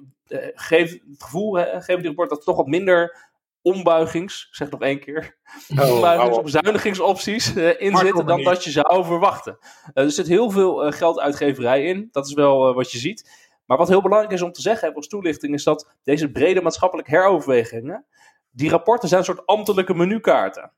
[0.55, 4.81] geven het gevoel, hè, geven die rapporten dat er toch wat minder ombuigings, zeg nog
[4.81, 5.37] één keer,
[5.79, 9.59] oh, ombuigings- bezuinigingsopties uh, in zitten dan dat je zou verwachten.
[9.95, 13.44] Uh, er zit heel veel gelduitgeverij in, dat is wel wat je ziet.
[13.67, 17.11] Maar wat heel belangrijk is om te zeggen als toelichting, is dat deze brede maatschappelijke
[17.11, 18.05] heroverwegingen,
[18.51, 20.73] die rapporten zijn een soort ambtelijke menukaarten.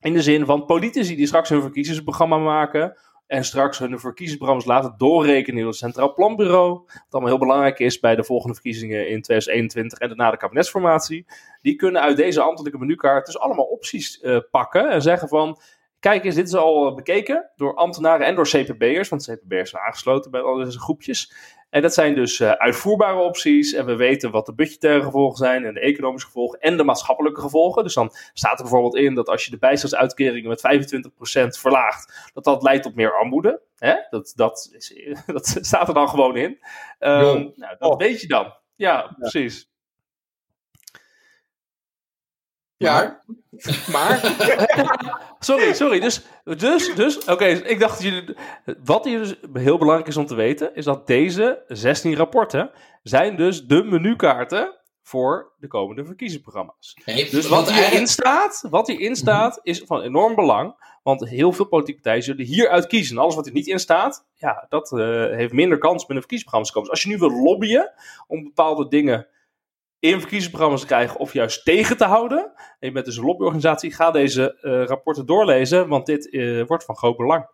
[0.00, 2.96] In de zin van politici die straks hun verkiezingsprogramma maken,
[3.30, 6.70] en straks hun verkiezingsprogramma's laten doorrekenen in het Centraal Planbureau.
[6.70, 11.26] Wat allemaal heel belangrijk is bij de volgende verkiezingen in 2021 en daarna de kabinetsformatie.
[11.62, 15.60] Die kunnen uit deze ambtelijke menukaart dus allemaal opties uh, pakken en zeggen van...
[15.98, 20.30] Kijk eens, dit is al bekeken door ambtenaren en door CPB'ers, want CPB'ers zijn aangesloten
[20.30, 21.32] bij al deze groepjes.
[21.70, 23.72] En dat zijn dus uh, uitvoerbare opties.
[23.72, 27.40] En we weten wat de budgettaire gevolgen zijn en de economische gevolgen en de maatschappelijke
[27.40, 27.82] gevolgen.
[27.82, 32.44] Dus dan staat er bijvoorbeeld in dat als je de bijstandsuitkeringen met 25% verlaagt, dat
[32.44, 33.60] dat leidt tot meer armoede.
[33.78, 33.94] Hè?
[34.10, 34.94] Dat, dat, is,
[35.26, 36.58] dat staat er dan gewoon in.
[36.98, 37.98] Um, nou, dat oh.
[37.98, 38.54] weet je dan.
[38.76, 39.69] Ja, precies.
[42.82, 43.20] Ja,
[43.92, 44.34] maar.
[45.38, 46.00] sorry, sorry.
[46.00, 47.44] Dus, dus, dus oké.
[47.44, 48.36] ik dacht dat jullie.
[48.84, 52.70] Wat hier dus heel belangrijk is om te weten, is dat deze 16 rapporten
[53.02, 56.94] zijn dus de menukaarten voor de komende verkiezingsprogramma's.
[57.30, 60.88] dus wat hierin staat, wat hierin staat, is van enorm belang.
[61.02, 63.18] Want heel veel politieke partijen zullen hieruit kiezen.
[63.18, 65.00] Alles wat er niet in staat, ja, dat uh,
[65.36, 66.90] heeft minder kans met een verkiezingsprogramma te komen.
[66.90, 67.92] Dus als je nu wil lobbyen
[68.26, 69.26] om bepaalde dingen
[70.00, 72.52] in verkiezingsprogramma's te krijgen of juist tegen te houden.
[72.56, 76.84] En je bent dus een lobbyorganisatie, ga deze uh, rapporten doorlezen, want dit uh, wordt
[76.84, 77.46] van groot belang.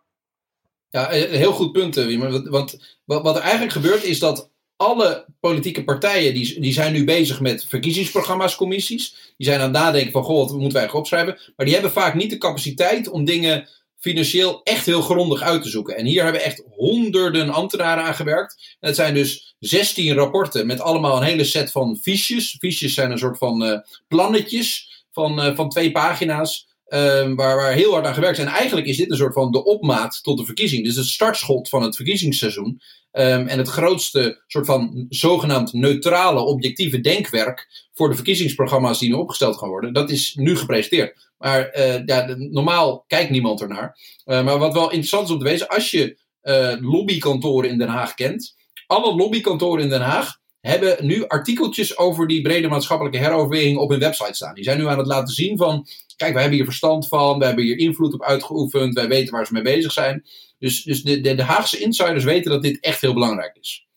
[0.89, 1.95] Ja, een heel goed punt.
[1.95, 7.03] Want wat, wat er eigenlijk gebeurt is dat alle politieke partijen die, die zijn nu
[7.03, 9.33] bezig met verkiezingsprogramma's, commissies.
[9.37, 11.53] Die zijn aan het nadenken van, goh, wat moeten wij eigenlijk opschrijven?
[11.55, 13.67] Maar die hebben vaak niet de capaciteit om dingen
[13.99, 15.97] financieel echt heel grondig uit te zoeken.
[15.97, 18.77] En hier hebben echt honderden ambtenaren aan gewerkt.
[18.79, 22.55] En het zijn dus 16 rapporten met allemaal een hele set van fiches.
[22.59, 26.66] Fiches zijn een soort van uh, plannetjes van, uh, van twee pagina's.
[26.89, 28.39] Um, waar, waar heel hard aan gewerkt.
[28.39, 30.83] En eigenlijk is dit een soort van de opmaat tot de verkiezing.
[30.83, 32.81] Dus het startschot van het verkiezingsseizoen.
[33.11, 39.15] Um, en het grootste soort van zogenaamd neutrale, objectieve denkwerk voor de verkiezingsprogramma's die nu
[39.15, 39.93] opgesteld gaan worden.
[39.93, 41.25] Dat is nu gepresenteerd.
[41.37, 43.97] Maar ja, normaal kijkt niemand ernaar.
[44.25, 47.87] Uh, maar wat wel interessant is om te weten, als je uh, lobbykantoren in Den
[47.87, 48.55] Haag kent.
[48.87, 53.99] Alle lobbykantoren in Den Haag hebben nu artikeltjes over die brede maatschappelijke heroverweging op hun
[53.99, 54.53] website staan.
[54.53, 57.45] Die zijn nu aan het laten zien van, kijk, wij hebben hier verstand van, we
[57.45, 60.25] hebben hier invloed op uitgeoefend, wij weten waar ze mee bezig zijn.
[60.59, 63.87] Dus, dus de, de, de Haagse insiders weten dat dit echt heel belangrijk is.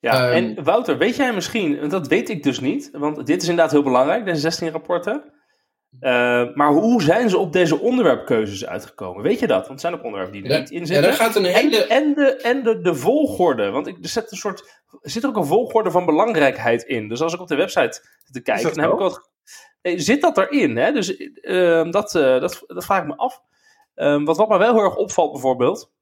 [0.00, 3.48] Ja, um, en Wouter, weet jij misschien, dat weet ik dus niet, want dit is
[3.48, 5.22] inderdaad heel belangrijk, deze 16 rapporten.
[6.00, 9.22] Uh, maar hoe zijn ze op deze onderwerpkeuzes uitgekomen?
[9.22, 9.58] Weet je dat?
[9.58, 11.04] Want het zijn ook onderwerpen die er niet in zitten.
[11.04, 11.86] Ja, daar gaat een hele...
[11.86, 13.70] En, en, de, en de, de volgorde.
[13.70, 17.08] Want ik, er, zit een soort, er zit ook een volgorde van belangrijkheid in.
[17.08, 19.30] Dus als ik op de website zit te kijken, dan heb ik wat.
[19.82, 20.76] Zit dat erin?
[20.76, 20.92] Hè?
[20.92, 23.40] Dus uh, dat, uh, dat, dat vraag ik me af.
[23.94, 25.92] Um, wat, wat me wel heel erg opvalt bijvoorbeeld,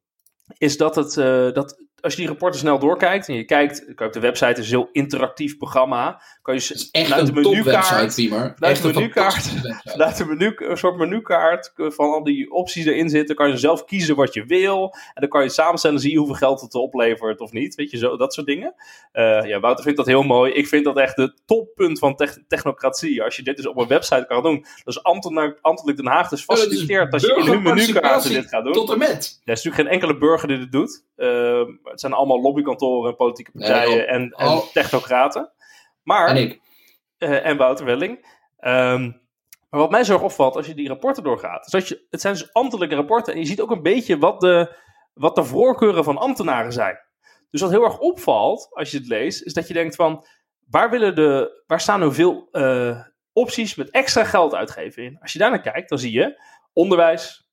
[0.58, 1.14] is dat, het,
[1.54, 4.78] dat als je die rapporten snel doorkijkt en je kijkt, op de website is een
[4.78, 6.22] heel interactief programma.
[6.42, 9.52] Kan je echt vanuit de menukaart, vanuit de menukaart,
[9.84, 13.84] vanuit de menu, een soort menukaart van al die opties erin zitten, kan je zelf
[13.84, 14.94] kiezen wat je wil.
[15.14, 17.74] En dan kan je samenstellen, zie je hoeveel geld het oplevert of niet.
[17.74, 18.74] Weet je, zo, dat soort dingen.
[19.12, 20.52] Uh, ja, Wouter vindt dat heel mooi.
[20.52, 22.16] Ik vind dat echt het toppunt van
[22.48, 23.22] technocratie.
[23.22, 24.64] Als je dit dus op een website kan doen.
[24.84, 28.72] Dus ambtelijk Den Haag dus faciliteert als je in hun menukaart dit gaat doen.
[28.72, 29.40] Tot en met.
[29.44, 31.06] Er is natuurlijk geen enkele burger die dit doet.
[31.16, 34.66] Uh, het zijn allemaal lobbykantoren, politieke partijen en, en oh.
[34.72, 35.52] technocraten.
[36.02, 36.60] Maar, en ik.
[37.18, 38.36] Uh, en Wouter Welling.
[38.60, 39.20] Um,
[39.70, 42.20] maar wat mij zo erg opvalt als je die rapporten doorgaat, is dat je, het
[42.20, 44.76] zijn dus ambtelijke rapporten en je ziet ook een beetje wat de,
[45.14, 46.98] wat de voorkeuren van ambtenaren zijn.
[47.50, 50.26] Dus wat heel erg opvalt als je het leest, is dat je denkt van,
[50.70, 53.00] waar, willen de, waar staan nu veel uh,
[53.32, 55.18] opties met extra geld uitgeven in?
[55.20, 57.48] Als je daar naar kijkt, dan zie je onderwijs,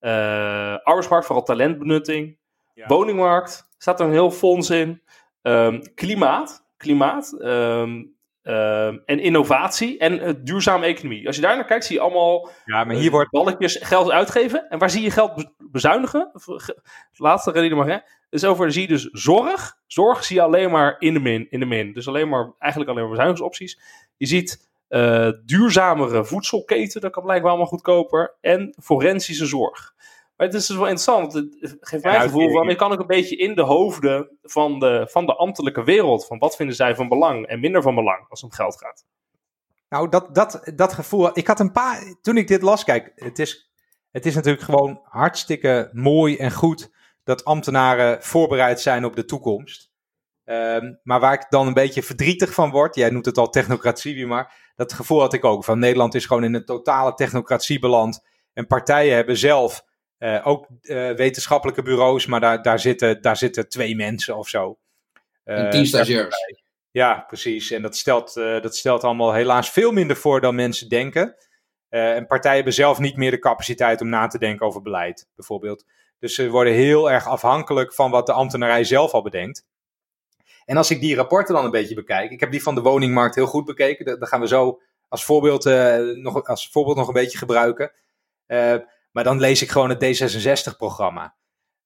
[0.00, 2.38] uh, arbeidsmarkt, vooral talentbenutting,
[2.76, 2.86] ja.
[2.86, 5.02] woningmarkt, staat er een heel fonds in,
[5.42, 11.26] um, klimaat, klimaat um, um, en innovatie en uh, duurzame economie.
[11.26, 13.30] Als je daar naar kijkt, zie je allemaal ja, maar hier wordt...
[13.30, 14.68] balletjes geld uitgeven.
[14.68, 16.30] En waar zie je geld bezuinigen?
[16.32, 17.98] Het laatste reden maar, hè?
[18.30, 19.78] Dus over zie je dus zorg.
[19.86, 21.46] Zorg zie je alleen maar in de min.
[21.50, 21.92] In de min.
[21.92, 23.80] Dus alleen maar, eigenlijk alleen maar bezuinigingsopties.
[24.16, 24.68] Je ziet
[25.44, 28.36] duurzamere voedselketen, dat kan blijkbaar allemaal goedkoper.
[28.40, 29.94] En forensische zorg.
[30.36, 31.32] Maar het is dus wel interessant.
[31.32, 34.78] Het geeft mij het gevoel van, je kan ook een beetje in de hoofden van
[34.78, 36.26] de, van de ambtelijke wereld.
[36.26, 39.04] Van wat vinden zij van belang en minder van belang als het om geld gaat.
[39.88, 41.38] Nou, dat, dat, dat gevoel.
[41.38, 42.16] Ik had een paar.
[42.20, 43.70] Toen ik dit las, kijk, het is,
[44.10, 46.94] het is natuurlijk gewoon hartstikke mooi en goed
[47.24, 49.90] dat ambtenaren voorbereid zijn op de toekomst.
[50.44, 54.26] Ehm, maar waar ik dan een beetje verdrietig van word, jij noemt het al technocratie,
[54.26, 55.64] maar dat gevoel had ik ook.
[55.64, 58.26] Van Nederland is gewoon in een totale technocratie beland.
[58.52, 59.84] En partijen hebben zelf
[60.18, 64.78] uh, ook uh, wetenschappelijke bureaus, maar daar, daar, zitten, daar zitten twee mensen of zo.
[65.44, 66.36] Uh, en tien stagiairs.
[66.90, 67.70] Ja, precies.
[67.70, 71.36] En dat stelt, dat stelt allemaal helaas veel minder voor dan mensen denken.
[71.88, 75.84] en partijen hebben zelf niet meer de capaciteit om na te denken over beleid, bijvoorbeeld.
[76.18, 79.64] Dus ze worden heel erg afhankelijk van wat de ambtenarij zelf al bedenkt.
[80.64, 83.34] En als ik die rapporten dan een beetje bekijk, ik heb die van de woningmarkt
[83.34, 85.64] heel goed bekeken, dat gaan we zo als voorbeeld,
[86.16, 87.92] nog, als voorbeeld nog een beetje gebruiken.
[89.16, 91.36] Maar dan lees ik gewoon het D66-programma.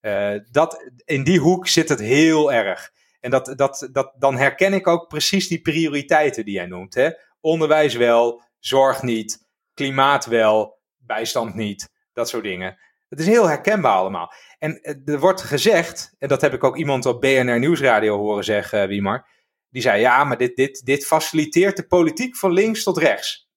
[0.00, 2.90] Uh, eh, dat, in die hoek zit het heel erg.
[3.20, 6.94] En dat, dat, dat, dan herken ik ook precies die prioriteiten die jij noemt.
[6.94, 7.10] Hè?
[7.40, 12.78] Onderwijs wel, zorg niet, klimaat wel, bijstand niet, dat soort dingen.
[13.08, 14.32] Het is heel herkenbaar allemaal.
[14.58, 18.44] En eh, er wordt gezegd, en dat heb ik ook iemand op BNR Nieuwsradio horen
[18.44, 19.28] zeggen, Wiemar.
[19.68, 23.50] Die zei, ja, maar dit, dit, dit faciliteert de politiek van links tot rechts.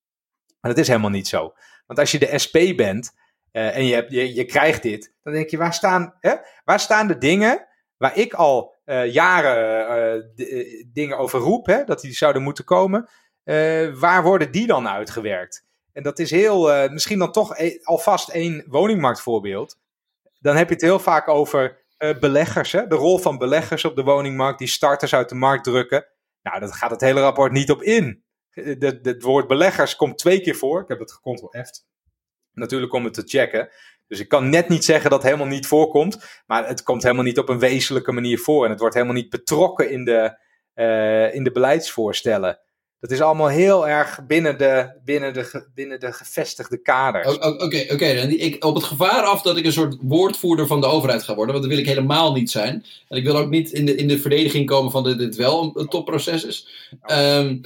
[0.60, 1.54] Maar dat is helemaal niet zo.
[1.86, 3.22] Want als je de SP bent,
[3.54, 6.36] uh, en je, hebt, je, je krijgt dit, dan denk je, waar staan, hè?
[6.64, 12.02] Waar staan de dingen waar ik al uh, jaren uh, dingen over roep, hè, dat
[12.02, 13.10] die zouden moeten komen,
[13.94, 15.66] waar worden die dan uitgewerkt?
[15.94, 19.80] En dat is heel, misschien dan toch e alvast één woningmarktvoorbeeld.
[20.40, 21.86] Dan heb je het heel vaak over
[22.20, 22.88] beleggers, hè?
[22.88, 26.06] de rol van beleggers op de woningmarkt, die starters uit de markt drukken.
[26.42, 28.24] Nou, dat gaat het hele rapport niet op in.
[28.80, 30.82] Het woord beleggers komt twee keer voor.
[30.82, 31.70] Ik heb het gecontrol-F
[32.54, 33.70] natuurlijk om het te checken.
[34.08, 37.24] Dus ik kan net niet zeggen dat het helemaal niet voorkomt, maar het komt helemaal
[37.24, 40.38] niet op een wezenlijke manier voor en het wordt helemaal niet betrokken in de,
[40.76, 42.60] uh, in de beleidsvoorstellen.
[43.04, 47.28] Dat is allemaal heel erg binnen de, binnen de, binnen de gevestigde kaders.
[47.28, 47.94] Oké, oké.
[47.94, 51.54] Okay, op het gevaar af dat ik een soort woordvoerder van de overheid ga worden,
[51.54, 52.86] want dat wil ik helemaal niet zijn.
[53.08, 55.72] En ik wil ook niet in de, in de verdediging komen van dat dit wel
[55.76, 56.68] een, topproces is.
[57.12, 57.62] Um,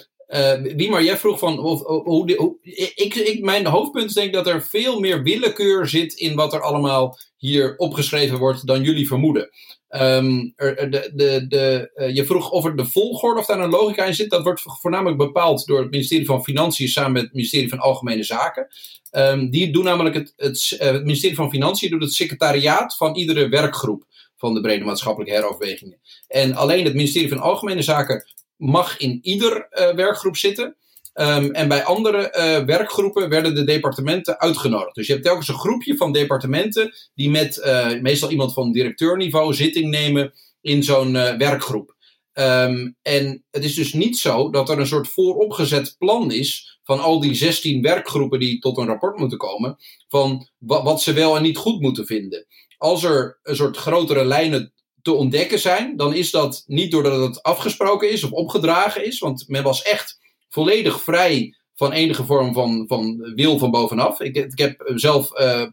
[0.75, 2.57] wie maar jij vroeg van hoe, hoe,
[2.95, 6.53] ik, ik, mijn hoofdpunt is denk ik dat er veel meer willekeur zit in wat
[6.53, 9.49] er allemaal hier opgeschreven wordt dan jullie vermoeden.
[9.89, 13.69] Um, er, de, de, de, uh, je vroeg of er de volgorde of daar een
[13.69, 14.29] logica in zit.
[14.29, 18.23] Dat wordt voornamelijk bepaald door het ministerie van Financiën samen met het ministerie van Algemene
[18.23, 18.67] Zaken.
[19.11, 23.15] Um, die doen namelijk het, het, uh, het ministerie van Financiën doet het secretariaat van
[23.15, 25.99] iedere werkgroep van de brede maatschappelijke heroverwegingen.
[26.27, 28.25] En alleen het ministerie van Algemene Zaken
[28.58, 30.76] mag in ieder uh, werkgroep zitten.
[31.13, 34.96] Um, en bij andere uh, werkgroepen werden de departementen uitgenodigd.
[34.96, 39.54] Dus je hebt telkens een groepje van departementen die met uh, meestal iemand van directeurniveau
[39.54, 41.96] zitting nemen in zo'n werkgroep.
[42.34, 47.00] Um, en het is dus niet zo dat er een soort vooropgezet plan is van
[47.00, 51.41] al die 16 werkgroepen die tot een rapport moeten komen, van wat ze wel en
[51.41, 52.46] niet goed moeten vinden.
[52.78, 54.74] Als er een soort grotere lijnen
[55.08, 59.48] te ontdekken zijn, dan is dat niet doordat het afgesproken is of opgedragen is, want
[59.48, 64.20] men was echt volledig vrij van enige vorm van, van wil van bovenaf.
[64.20, 65.63] Ik, ik heb zelf uh,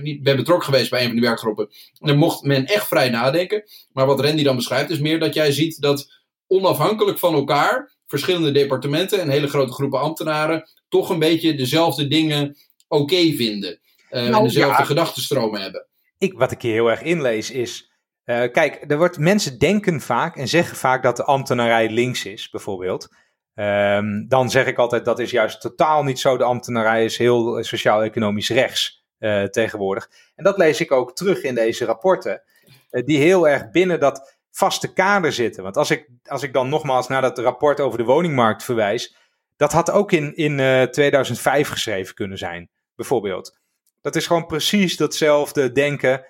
[0.00, 1.68] niet, ben betrokken geweest bij een van die werkgroepen.
[1.98, 3.62] En dan mocht men echt vrij nadenken.
[3.92, 8.52] Maar wat Randy dan beschrijft is meer dat jij ziet dat onafhankelijk van elkaar verschillende
[8.52, 12.56] departementen en hele grote groepen ambtenaren toch een beetje dezelfde dingen
[12.88, 13.80] oké vinden.
[14.10, 15.86] Uh, en dezelfde ja, gedachtenstromen hebben.
[16.18, 17.90] Ik, wat ik hier heel erg inlees is
[18.24, 22.50] uh, kijk, er wordt, mensen denken vaak en zeggen vaak dat de ambtenarij links is,
[22.50, 23.08] bijvoorbeeld.
[23.54, 26.36] Um, dan zeg ik altijd dat is juist totaal niet zo.
[26.36, 30.10] De ambtenarij is heel sociaal-economisch rechts uh, tegenwoordig.
[30.34, 32.42] En dat lees ik ook terug in deze rapporten,
[32.90, 35.62] uh, die heel erg binnen dat vaste kader zitten.
[35.62, 39.16] Want als ik, als ik dan nogmaals naar dat rapport over de woningmarkt verwijs,
[39.56, 40.56] dat had ook in, in
[40.90, 43.58] 2005 geschreven kunnen zijn, bijvoorbeeld.
[44.00, 46.26] Dat is gewoon precies datzelfde denken.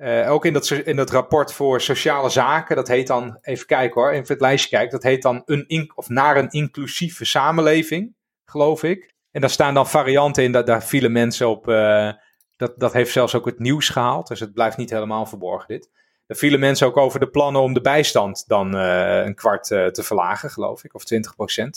[0.00, 4.00] Uh, ook in dat, in dat rapport voor sociale zaken, dat heet dan, even kijken
[4.00, 8.82] hoor, even het lijstje kijken, dat heet dan een of naar een inclusieve samenleving, geloof
[8.82, 9.14] ik.
[9.30, 12.12] En daar staan dan varianten in, dat, daar vielen mensen op, uh,
[12.56, 15.90] dat, dat heeft zelfs ook het nieuws gehaald, dus het blijft niet helemaal verborgen dit.
[16.26, 20.02] Er vielen mensen ook over de plannen om de bijstand dan uh, een kwart te
[20.02, 21.16] verlagen, geloof ik, of 20%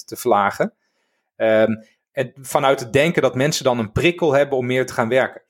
[0.05, 0.73] te verlagen.
[1.37, 5.09] Um, en vanuit het denken dat mensen dan een prikkel hebben om meer te gaan
[5.09, 5.42] werken.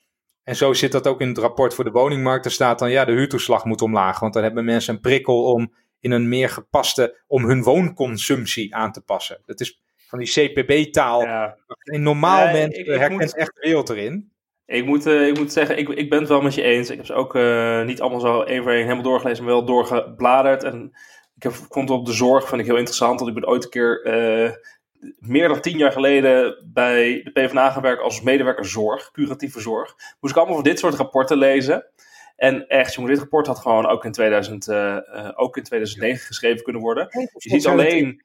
[0.44, 2.44] En zo zit dat ook in het rapport voor de woningmarkt.
[2.44, 4.20] Er staat dan, ja, de huurtoeslag moet omlaag.
[4.20, 8.92] Want dan hebben mensen een prikkel om in een meer gepaste, om hun woonconsumptie aan
[8.92, 9.40] te passen.
[9.46, 11.22] Dat is van die CPB-taal.
[11.22, 11.56] Ja.
[11.78, 14.32] Een normaal mens herkent echt de wereld erin.
[14.66, 16.90] Ik moet, uh, ik moet zeggen, ik, ik ben het wel met je eens.
[16.90, 19.64] Ik heb ze ook uh, niet allemaal zo één voor één helemaal doorgelezen, maar wel
[19.64, 20.62] doorgebladerd.
[20.62, 20.92] En
[21.36, 23.20] ik heb, vond op de zorg vind ik heel interessant.
[23.20, 24.50] Want ik ben ooit een keer uh,
[25.18, 29.94] meer dan tien jaar geleden bij de PvdA gaan werken als medewerker zorg, curatieve zorg.
[30.20, 31.86] Moest ik allemaal van dit soort rapporten lezen.
[32.36, 34.68] En echt, jongen, dit rapport had gewoon ook in, 2000,
[35.36, 37.08] ook in 2009 geschreven kunnen worden.
[37.10, 38.22] Je ziet alleen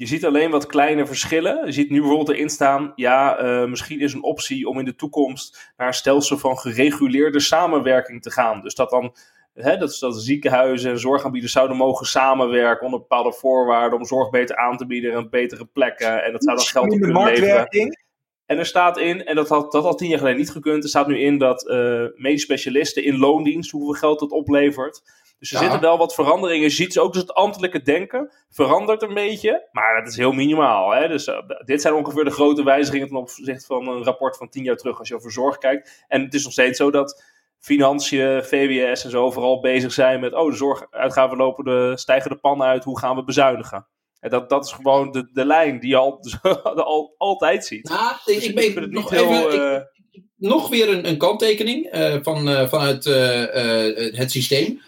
[0.00, 1.66] je ziet alleen wat kleine verschillen.
[1.66, 4.94] Je ziet nu bijvoorbeeld erin staan, ja, uh, misschien is een optie om in de
[4.94, 8.60] toekomst naar een stelsel van gereguleerde samenwerking te gaan.
[8.60, 9.14] Dus dat dan,
[9.54, 14.56] hè, dat, dat ziekenhuizen en zorgaanbieders zouden mogen samenwerken onder bepaalde voorwaarden om zorg beter
[14.56, 16.24] aan te bieden en betere plekken.
[16.24, 17.68] En dat zou dan geld op kunnen leveren.
[18.46, 20.88] En er staat in, en dat had, dat had tien jaar geleden niet gekund, er
[20.88, 25.02] staat nu in dat uh, medisch specialisten in loondienst, hoeveel geld dat oplevert.
[25.38, 26.62] Dus er zitten wel wat veranderingen.
[26.62, 30.90] Je ziet ook dus het ambtelijke denken verandert een beetje, maar dat is heel minimaal.
[30.90, 31.08] Hè?
[31.08, 34.64] Dus uh, dit zijn ongeveer de grote wijzigingen ten opzichte van een rapport van tien
[34.64, 36.04] jaar terug als je over zorg kijkt.
[36.08, 37.22] En het is nog steeds zo dat
[37.60, 42.36] financiën, VWS en zo vooral bezig zijn met, oh de zorguitgaven lopen de, stijgen de
[42.36, 43.86] pan uit, hoe gaan we bezuinigen?
[44.20, 46.20] En dat, dat is gewoon de, de lijn die je al,
[46.74, 47.88] al, altijd ziet.
[47.88, 49.80] Ja, dus ik, ik, ben nog even, uh,
[50.36, 53.04] nog weer een, een kanttekening uh, van, vanuit
[54.14, 54.80] het systeem.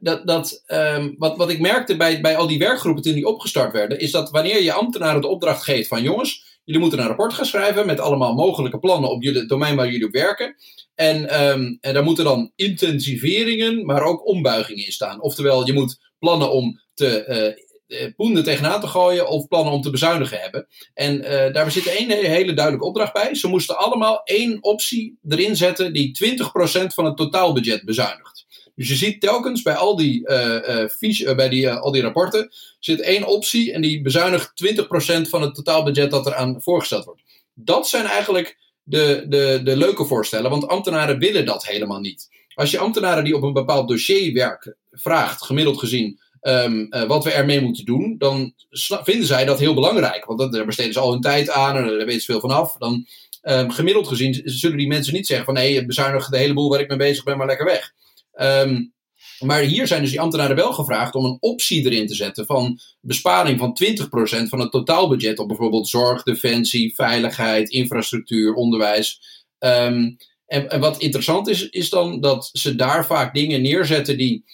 [0.00, 3.72] Dat, dat, um, wat, wat ik merkte bij, bij al die werkgroepen toen die opgestart
[3.72, 7.32] werden, is dat wanneer je ambtenaren de opdracht geeft van jongens, jullie moeten een rapport
[7.32, 10.56] gaan schrijven met allemaal mogelijke plannen op jullie, het domein waar jullie op werken.
[10.94, 15.22] En, um, en daar moeten dan intensiveringen, maar ook ombuigingen in staan.
[15.22, 17.54] Oftewel, je moet plannen om te
[17.88, 20.66] uh, poenden tegenaan te gooien of plannen om te bezuinigen hebben.
[20.94, 23.34] En uh, daar zit één hele duidelijke opdracht bij.
[23.34, 26.36] Ze moesten allemaal één optie erin zetten die
[26.82, 28.39] 20% van het totaalbudget bezuinigt.
[28.80, 30.88] Dus je ziet telkens bij al die, uh,
[31.20, 35.54] uh, bij die, al die rapporten zit één optie en die bezuinigt 20% van het
[35.54, 37.22] totaalbudget dat eraan voorgesteld wordt.
[37.54, 42.28] Dat zijn eigenlijk de, de, de leuke voorstellen, want ambtenaren willen dat helemaal niet.
[42.54, 47.30] Als je ambtenaren die op een bepaald dossier werken vraagt, gemiddeld gezien, uh, wat we
[47.30, 48.54] ermee moeten doen, dan
[49.02, 50.24] vinden zij dat heel belangrijk.
[50.24, 52.76] Want daar besteden ze al hun tijd aan en daar weten ze veel van af.
[52.78, 53.06] Dan,
[53.42, 56.80] um, gemiddeld gezien zullen die mensen niet zeggen van nee, bezuinig de hele boel waar
[56.80, 57.92] ik mee bezig ben maar lekker weg.
[58.32, 58.92] Um,
[59.38, 62.78] maar hier zijn dus die ambtenaren wel gevraagd om een optie erin te zetten van
[63.00, 69.20] besparing van 20% van het totaalbudget op bijvoorbeeld zorg, defensie, veiligheid, infrastructuur, onderwijs.
[69.58, 70.16] Um,
[70.46, 74.44] en, en, wat interessant is, is dan dat ze daar vaak dingen neerzetten die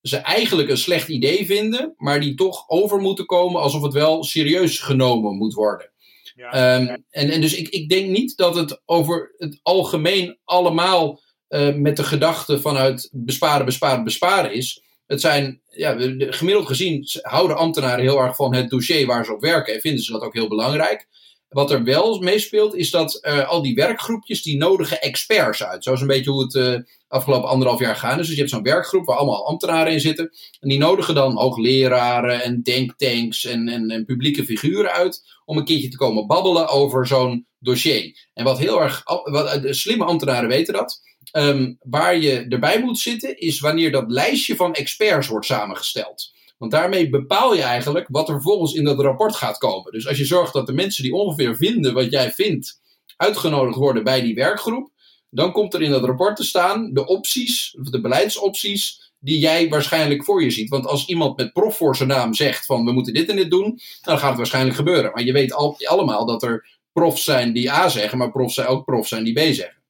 [0.00, 4.24] ze eigenlijk een slecht idee vinden, maar die toch over moeten komen alsof het wel
[4.24, 5.92] serieus genomen moet worden.
[6.34, 11.20] Ja, um, En, en dus ik, ik denk niet dat het over het algemeen allemaal
[11.54, 14.82] uh, met de gedachte vanuit besparen, besparen, besparen is.
[15.06, 19.40] Het zijn, ja, gemiddeld gezien houden ambtenaren heel erg van het dossier waar ze op
[19.40, 21.06] werken en vinden ze dat ook heel belangrijk.
[21.48, 25.84] Wat er wel meespeelt, is dat uh, al die werkgroepjes, die nodigen experts uit.
[25.84, 28.16] Zo is een beetje hoe het uh, afgelopen anderhalf jaar gaat.
[28.16, 30.30] Dus je hebt zo'n werkgroep waar allemaal ambtenaren in zitten.
[30.60, 35.22] En die nodigen dan hoogleraren en denktanks en, en, en publieke figuren uit.
[35.44, 38.28] Om een keertje te komen babbelen over zo'n dossier.
[38.34, 41.00] En wat heel erg, wat, de slimme ambtenaren weten dat.
[41.36, 46.32] Um, waar je erbij moet zitten, is wanneer dat lijstje van experts wordt samengesteld.
[46.58, 49.92] Want daarmee bepaal je eigenlijk wat er volgens in dat rapport gaat komen.
[49.92, 52.80] Dus als je zorgt dat de mensen die ongeveer vinden wat jij vindt,
[53.16, 54.90] uitgenodigd worden bij die werkgroep,
[55.30, 60.24] dan komt er in dat rapport te staan de opties, de beleidsopties, die jij waarschijnlijk
[60.24, 60.68] voor je ziet.
[60.68, 63.50] Want als iemand met prof voor zijn naam zegt van we moeten dit en dit
[63.50, 65.10] doen, dan gaat het waarschijnlijk gebeuren.
[65.14, 68.66] Maar je weet al, allemaal dat er profs zijn die A zeggen, maar profs zijn
[68.66, 69.82] ook profs zijn die B zeggen.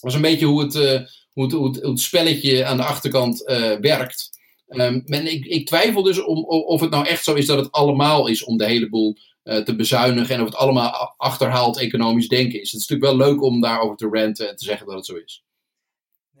[0.00, 1.00] Dat is een beetje hoe het, uh,
[1.32, 4.30] hoe het, hoe het, hoe het spelletje aan de achterkant uh, werkt.
[4.68, 7.72] Um, en ik, ik, twijfel dus om, of het nou echt zo is dat het
[7.72, 12.28] allemaal is om de hele boel uh, te bezuinigen en of het allemaal achterhaald economisch
[12.28, 12.72] denken is.
[12.72, 15.14] Het is natuurlijk wel leuk om daarover te ranten en te zeggen dat het zo
[15.14, 15.44] is.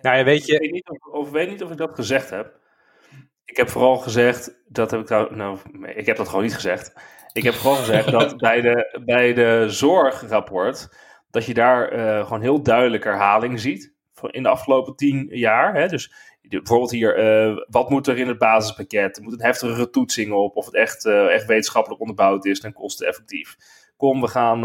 [0.00, 0.52] Nou, ja, weet je...
[0.52, 2.58] Ik weet niet of, of, weet niet of ik dat gezegd heb.
[3.44, 5.58] Ik heb vooral gezegd, dat heb ik nou, nou,
[5.94, 6.92] ik heb dat gewoon niet gezegd.
[7.32, 10.88] Ik heb gewoon gezegd dat bij de, bij de zorgrapport
[11.36, 13.94] dat je daar uh, gewoon heel duidelijk herhaling ziet
[14.30, 15.74] in de afgelopen tien jaar.
[15.74, 15.88] Hè?
[15.88, 16.12] Dus
[16.48, 17.18] bijvoorbeeld hier,
[17.48, 19.16] uh, wat moet er in het basispakket?
[19.16, 22.72] Er moet een heftigere toetsing op of het echt, uh, echt wetenschappelijk onderbouwd is en
[22.72, 23.56] kosteneffectief.
[23.96, 24.60] Kom, we gaan,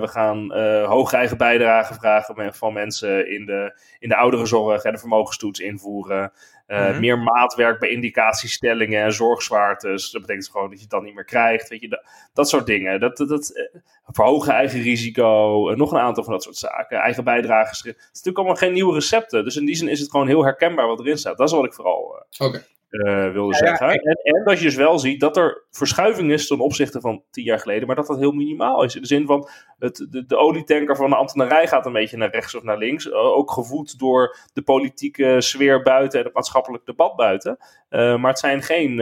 [0.00, 0.52] we gaan
[0.84, 6.32] hoge eigen bijdrage vragen van mensen in de, in de ouderenzorg en de vermogenstoets invoeren.
[6.68, 10.10] Uh, Meer maatwerk bij indicatiestellingen en zorgzwaartes.
[10.10, 11.68] Dat betekent gewoon dat je het dan niet meer krijgt.
[11.68, 13.00] Weet je, dat, dat soort dingen.
[13.00, 15.70] Dat, dat, dat uh, verhogen eigen risico.
[15.70, 16.98] Uh, nog een aantal van dat soort zaken.
[16.98, 17.78] Eigen bijdrages.
[17.82, 19.44] Het is natuurlijk allemaal geen nieuwe recepten.
[19.44, 21.38] Dus in die zin is het gewoon heel herkenbaar wat erin staat.
[21.38, 22.26] Dat is wat ik vooral.
[22.38, 22.64] Oké.
[22.90, 23.88] Uh, wilde zeggen.
[23.88, 27.44] En, en, dat je dus wel ziet dat er verschuiving is ten opzichte van tien
[27.44, 28.94] jaar geleden, maar dat dat heel minimaal is.
[28.94, 32.30] In de zin van het, de, de olietanker van de ambtenarij gaat een beetje naar
[32.30, 33.12] rechts of naar links.
[33.12, 37.58] ook gevoed door de politieke sfeer buiten en het maatschappelijk debat buiten.
[37.88, 39.00] maar het zijn geen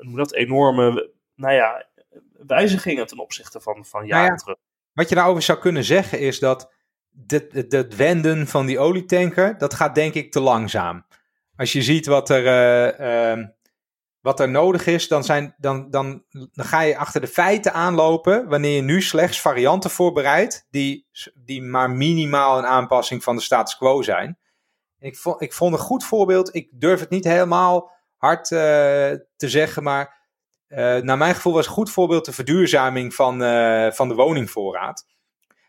[0.00, 1.86] hoe dat, enorme nou ja,
[2.46, 4.56] wijzigingen ten opzichte van, van jaren nou terug.
[4.92, 6.72] Wat je daarover zou kunnen zeggen is dat
[7.26, 11.06] het wenden van die olietanker, dat gaat denk ik te langzaam.
[11.58, 13.46] Als je ziet wat er, uh, uh,
[14.20, 18.48] wat er nodig is, dan, zijn, dan, dan, dan ga je achter de feiten aanlopen
[18.48, 23.76] wanneer je nu slechts varianten voorbereidt die, die maar minimaal een aanpassing van de status
[23.76, 24.38] quo zijn.
[24.98, 28.58] Ik vond, ik vond een goed voorbeeld, ik durf het niet helemaal hard uh,
[29.36, 30.26] te zeggen, maar
[30.68, 33.38] uh, naar mijn gevoel was een goed voorbeeld de verduurzaming van,
[33.92, 35.06] van de woningvoorraad.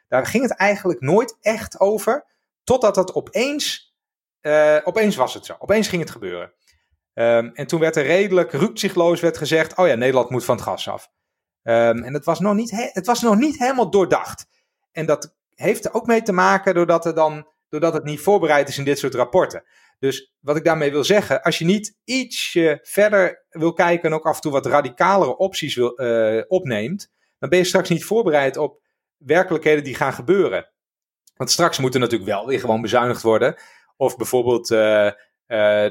[0.08, 2.26] Daar ging het eigenlijk nooit echt over,
[2.64, 3.89] totdat het opeens,
[4.42, 5.56] uh, opeens was het zo.
[5.60, 6.54] Opeens ging het gebeuren.
[7.14, 10.64] Um, en toen werd er redelijk rukzichtloos werd gezegd, oh ja, Nederland moet van het
[10.64, 11.10] gas af.
[11.64, 14.46] Um, en het was, nog niet het was nog niet helemaal doordacht.
[14.92, 18.70] En dat heeft er ook mee te maken doordat, er dan, doordat het niet voorbereid
[18.70, 19.64] is in dit soort rapporten.
[20.00, 24.26] Dus wat ik daarmee wil zeggen, als je niet ietsje verder wil kijken en ook
[24.26, 28.58] af en toe wat radicalere opties wil, uh, opneemt, dan ben je straks niet voorbereid
[28.58, 28.82] op
[29.18, 30.70] werkelijkheden die gaan gebeuren.
[31.36, 33.56] Want straks moet er natuurlijk wel weer gewoon bezuinigd worden.
[34.00, 35.12] Of bijvoorbeeld uh, uh,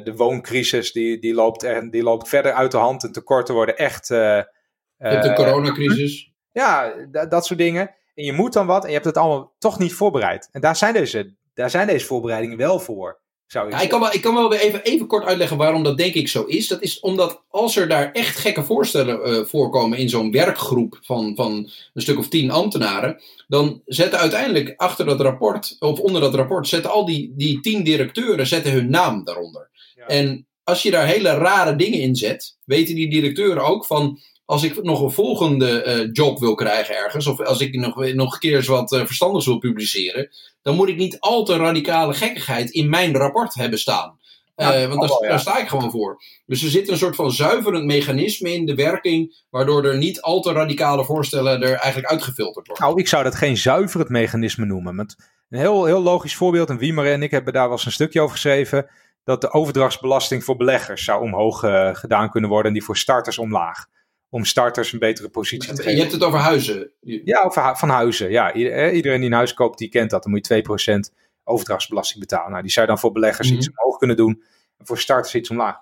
[0.04, 3.76] de wooncrisis, die, die, loopt er, die loopt verder uit de hand en tekorten worden
[3.76, 4.08] echt.
[4.08, 6.32] De coronacrisis.
[6.52, 6.94] Ja,
[7.28, 7.94] dat soort dingen.
[8.14, 10.48] En je moet dan wat en je hebt het allemaal toch niet voorbereid.
[10.52, 13.20] En daar zijn deze, daar zijn deze voorbereidingen wel voor.
[13.48, 15.96] Zou ik, ja, ik, kan wel, ik kan wel even, even kort uitleggen waarom dat
[15.96, 16.68] denk ik zo is.
[16.68, 21.32] Dat is omdat als er daar echt gekke voorstellen uh, voorkomen in zo'n werkgroep van,
[21.34, 26.34] van een stuk of tien ambtenaren, dan zetten uiteindelijk achter dat rapport, of onder dat
[26.34, 29.70] rapport, zetten al die, die tien directeuren zetten hun naam daaronder.
[30.06, 34.62] En als je daar hele rare dingen in zet, weten die directeuren ook van als
[34.62, 38.38] ik nog een volgende uh, job wil krijgen ergens, of als ik nog, nog een
[38.38, 40.28] keer eens wat uh, verstandigs wil publiceren,
[40.62, 44.18] dan moet ik niet al te radicale gekkigheid in mijn rapport hebben staan.
[44.56, 46.22] Uh, want daar, daar, sta ik gewoon voor.
[46.46, 50.40] Dus er zit een soort van zuiverend mechanisme in de werking, waardoor er niet al
[50.40, 52.86] te radicale voorstellen er eigenlijk uitgefilterd worden.
[52.86, 54.94] Nou, ik zou dat geen zuiverend mechanisme noemen.
[54.94, 55.16] Met
[55.50, 58.20] een heel, heel logisch voorbeeld, en Wiemer en ik hebben daar wel eens een stukje
[58.20, 58.86] over geschreven,
[59.24, 61.58] dat de overdrachtsbelasting voor beleggers zou omhoog
[61.92, 63.86] gedaan kunnen worden en die voor starters omlaag
[64.30, 65.92] om starters een betere positie te geven.
[65.92, 66.90] Je hebt het over huizen?
[67.00, 68.30] Ja, over, van huizen.
[68.30, 70.22] Ja, iedereen die een huis koopt, die kent dat.
[70.22, 70.64] Dan moet je
[71.10, 71.14] 2%
[71.44, 72.50] overdrachtsbelasting betalen.
[72.50, 73.78] Nou, die zou je dan voor beleggers iets mhm.
[73.78, 74.42] omhoog kunnen doen.
[74.78, 75.76] En voor starters iets omlaag.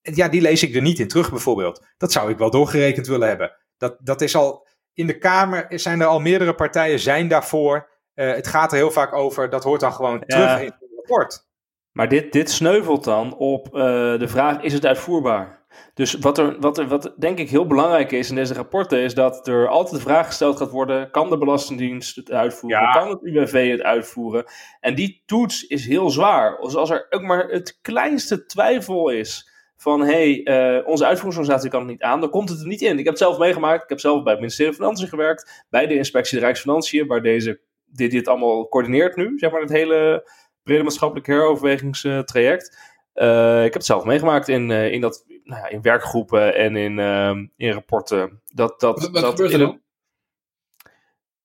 [0.00, 1.84] Ja, die lees ik er niet in terug bijvoorbeeld.
[1.96, 3.56] Dat zou ik wel doorgerekend willen hebben.
[3.76, 4.66] Dat, dat is al...
[4.92, 7.88] In de Kamer zijn er al meerdere partijen zijn daarvoor.
[8.14, 9.50] Uh, het gaat er heel vaak over.
[9.50, 11.46] Dat hoort dan gewoon terug in het rapport.
[11.92, 13.72] Maar dit, dit sneuvelt dan op uh,
[14.18, 15.63] de vraag: is het uitvoerbaar?
[15.94, 19.14] Dus wat, er, wat, er, wat denk ik heel belangrijk is in deze rapporten, is
[19.14, 22.92] dat er altijd de vraag gesteld gaat worden: kan de Belastingdienst het uitvoeren?
[22.92, 24.44] Kan het UWV het uitvoeren?
[24.80, 26.60] En die toets is heel zwaar.
[26.60, 31.70] Dus als er ook maar het kleinste twijfel is van hé, hey, uh, onze uitvoeringsorganisatie
[31.70, 32.98] kan het niet aan, dan komt het er niet in.
[32.98, 33.82] Ik heb het zelf meegemaakt.
[33.82, 37.22] Ik heb zelf bij het ministerie van Financiën gewerkt, bij de inspectie de Rijksfinanciën, waar
[37.22, 40.30] deze, dit, dit allemaal coördineert nu, zeg maar, het hele
[40.62, 42.78] brede maatschappelijke heroverwegingstraject.
[43.14, 46.76] Uh, ik heb het zelf meegemaakt in, uh, in, dat, nou ja, in werkgroepen en
[46.76, 48.42] in, uh, in rapporten.
[48.46, 49.82] Dat, dat, wat, wat dat gebeurt er dan?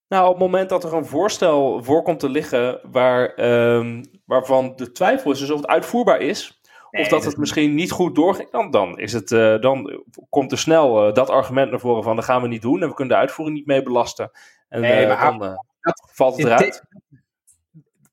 [0.07, 3.39] Nou, op het moment dat er een voorstel voor komt te liggen waar,
[3.75, 7.75] um, waarvan de twijfel is dus of het uitvoerbaar is, nee, of dat het misschien
[7.75, 11.71] niet goed doorging, dan, dan, is het, uh, dan komt er snel uh, dat argument
[11.71, 13.83] naar voren van dat gaan we niet doen en we kunnen de uitvoering niet mee
[13.83, 14.31] belasten.
[14.69, 15.39] En nee, uh, dan
[15.81, 16.83] dat, valt het eruit.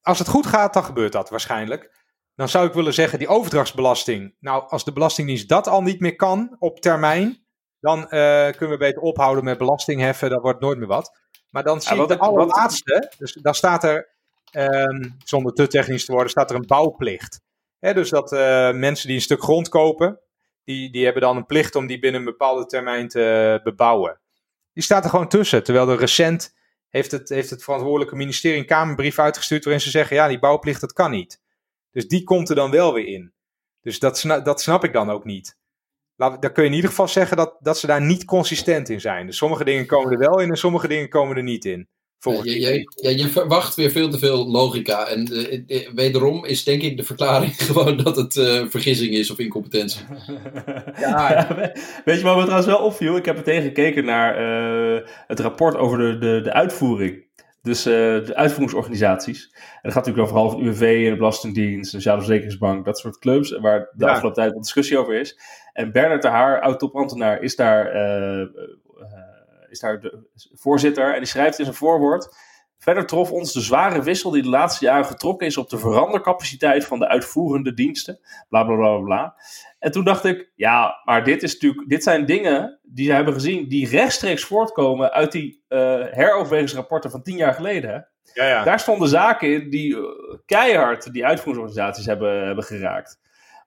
[0.03, 2.06] Als het goed gaat, dan gebeurt dat waarschijnlijk.
[2.37, 4.34] Dan zou ik willen zeggen, die overdrachtsbelasting.
[4.41, 7.47] Nou, als de Belastingdienst dat al niet meer kan op termijn,
[7.80, 8.09] dan uh,
[8.51, 10.30] kunnen we beter ophouden met belasting heffen.
[10.30, 11.18] Dat wordt nooit meer wat.
[11.51, 13.12] Maar dan zie ja, ik de allerlaatste.
[13.18, 14.09] Dus dan staat er,
[14.53, 17.41] um, zonder te technisch te worden, staat er een bouwplicht.
[17.78, 20.20] He, dus dat uh, mensen die een stuk grond kopen,
[20.64, 24.20] die, die hebben dan een plicht om die binnen een bepaalde termijn te bebouwen.
[24.72, 25.62] Die staat er gewoon tussen.
[25.64, 26.55] Terwijl er recent
[26.89, 30.80] heeft het, heeft het verantwoordelijke ministerie een Kamerbrief uitgestuurd waarin ze zeggen, ja, die bouwplicht,
[30.80, 31.41] dat kan niet.
[31.97, 33.33] Dus die komt er dan wel weer in.
[33.81, 35.57] Dus dat, sna dat snap ik dan ook niet.
[36.17, 39.01] Laat, dan kun je in ieder geval zeggen dat, dat ze daar niet consistent in
[39.01, 39.27] zijn.
[39.27, 41.89] Dus sommige dingen komen er wel in en sommige dingen komen er niet in.
[42.19, 45.07] Ja, je, je, ja, je verwacht weer veel te veel logica.
[45.07, 49.39] En uh, wederom is denk ik de verklaring gewoon dat het uh, vergissing is of
[49.39, 50.01] incompetentie.
[51.01, 51.47] ja,
[52.05, 53.17] weet je wat me trouwens wel opviel?
[53.17, 57.26] Ik heb meteen gekeken naar uh, het rapport over de, de, de uitvoering
[57.67, 59.51] Dus de uitvoeringsorganisaties.
[59.53, 62.99] En dat gaat natuurlijk dan vooral over UWV en de Belastingdienst, de Sociale Verzekeringsbank, dat
[62.99, 65.39] soort clubs, waar de afgelopen tijd wat discussie over is.
[65.73, 67.87] En Bernard de Haar, oud-topambtenaar, is daar,
[69.69, 70.19] is daar de
[70.55, 71.12] voorzitter.
[71.12, 72.37] En die schrijft in zijn voorwoord.
[72.79, 76.85] Verder trof ons de zware wissel die de laatste jaren getrokken is op de verandercapaciteit
[76.85, 78.18] van de uitvoerende diensten.
[78.49, 79.35] Bla bla bla bla.
[79.79, 83.35] En toen dacht ik, ja, maar dit, is natuurlijk, dit zijn dingen die ze hebben
[83.35, 85.79] gezien die rechtstreeks voortkomen uit die uh,
[86.11, 88.09] heroverwegingsrapporten van tien jaar geleden.
[88.35, 88.64] Ja, ja.
[88.64, 90.05] Daar stonden zaken in die uh,
[90.47, 93.20] keihard die uitvoeringsorganisaties hebben, hebben geraakt.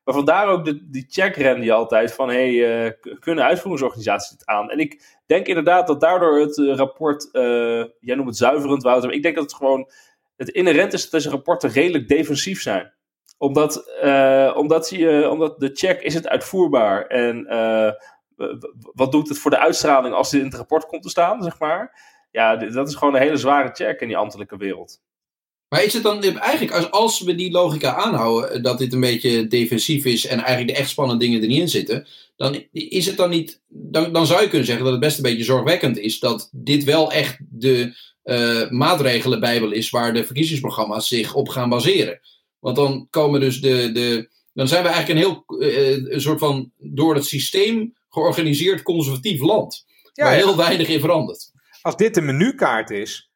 [0.10, 4.70] Maar vandaar ook de, die checkren die altijd van, hey, uh, kunnen uitvoeringsorganisaties het aan?
[4.70, 9.08] En ik denk inderdaad dat daardoor het uh, rapport, uh, jij noemt het zuiverend, Wouter,
[9.08, 9.92] maar ik denk dat het gewoon,
[10.36, 12.94] het inherent is dat deze rapporten redelijk defensief zijn.
[13.38, 14.02] Omdat,
[14.56, 14.92] omdat,
[15.30, 17.08] omdat de check, is het uitvoerbaar?
[17.08, 17.46] En
[18.94, 21.60] wat doet het voor de uitstraling als dit in het rapport komt te staan, zeg
[21.60, 22.02] maar?
[22.32, 25.02] Ja, dat is gewoon een hele zware check in die ambtelijke wereld.
[25.70, 29.00] Maar is het dan eigenlijk, als, als we die logica aanhouden, eh, dat dit een
[29.00, 33.06] beetje defensief is en eigenlijk de echt spannende dingen er niet in zitten, dan is
[33.06, 35.98] het dan niet, dan, dan zou je kunnen zeggen dat het best een beetje zorgwekkend
[35.98, 37.94] is dat dit wel echt de
[38.24, 42.20] uh, maatregelenbijbel is waar de verkiezingsprogramma's zich op gaan baseren.
[42.60, 46.40] Want dan komen dus de, de dan zijn we eigenlijk een heel uh, een soort
[46.40, 49.86] van door het systeem georganiseerd conservatief land.
[50.14, 51.52] Ja, waar heel weinig in verandert.
[51.82, 53.29] Als dit de menukaart is,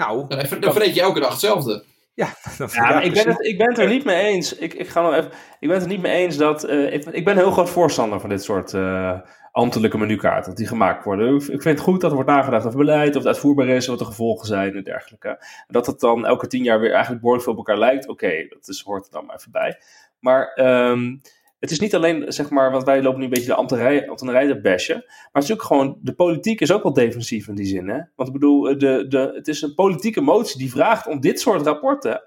[0.00, 1.84] nou, dan, dan vreet je elke dag hetzelfde.
[2.14, 2.34] Ja,
[2.72, 4.56] ja ik, ben het, ik ben het er niet mee eens.
[4.56, 5.30] Ik, ik, ga nog even,
[5.60, 6.68] ik ben het er niet mee eens dat.
[6.68, 9.20] Uh, ik, ik ben heel groot voorstander van dit soort uh,
[9.52, 10.48] ambtelijke menukaarten.
[10.48, 11.34] Dat die gemaakt worden.
[11.34, 13.98] Ik, vind het goed dat er wordt nagedacht over beleid, of het uitvoerbaar is, wat
[13.98, 15.44] de gevolgen zijn en dergelijke.
[15.68, 18.08] Dat het dan elke tien jaar weer eigenlijk behoorlijk veel op elkaar lijkt.
[18.08, 19.78] Oké, dat is, hoort er dan maar even bij.
[20.18, 20.58] Maar.
[20.90, 21.20] Um,
[21.60, 24.46] het is niet alleen, zeg maar, want wij lopen nu een beetje de ambtenarij, ambtenarij
[24.46, 25.04] te bashen.
[25.06, 27.88] Maar het is ook gewoon, de politiek is ook wel defensief in die zin.
[27.88, 28.00] Hè?
[28.16, 31.66] Want ik bedoel, de, de, het is een politieke motie die vraagt om dit soort
[31.66, 32.22] rapporten.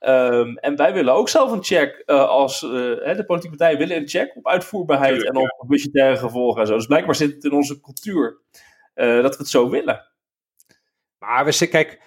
[0.00, 3.96] Um, en wij willen ook zelf een check uh, als uh, de politieke partijen willen
[3.96, 6.74] een check op uitvoerbaarheid en op budgettaire gevolgen en zo.
[6.74, 8.40] Dus blijkbaar zit het in onze cultuur
[8.94, 10.06] uh, dat we het zo willen.
[11.18, 12.00] Maar we kijk,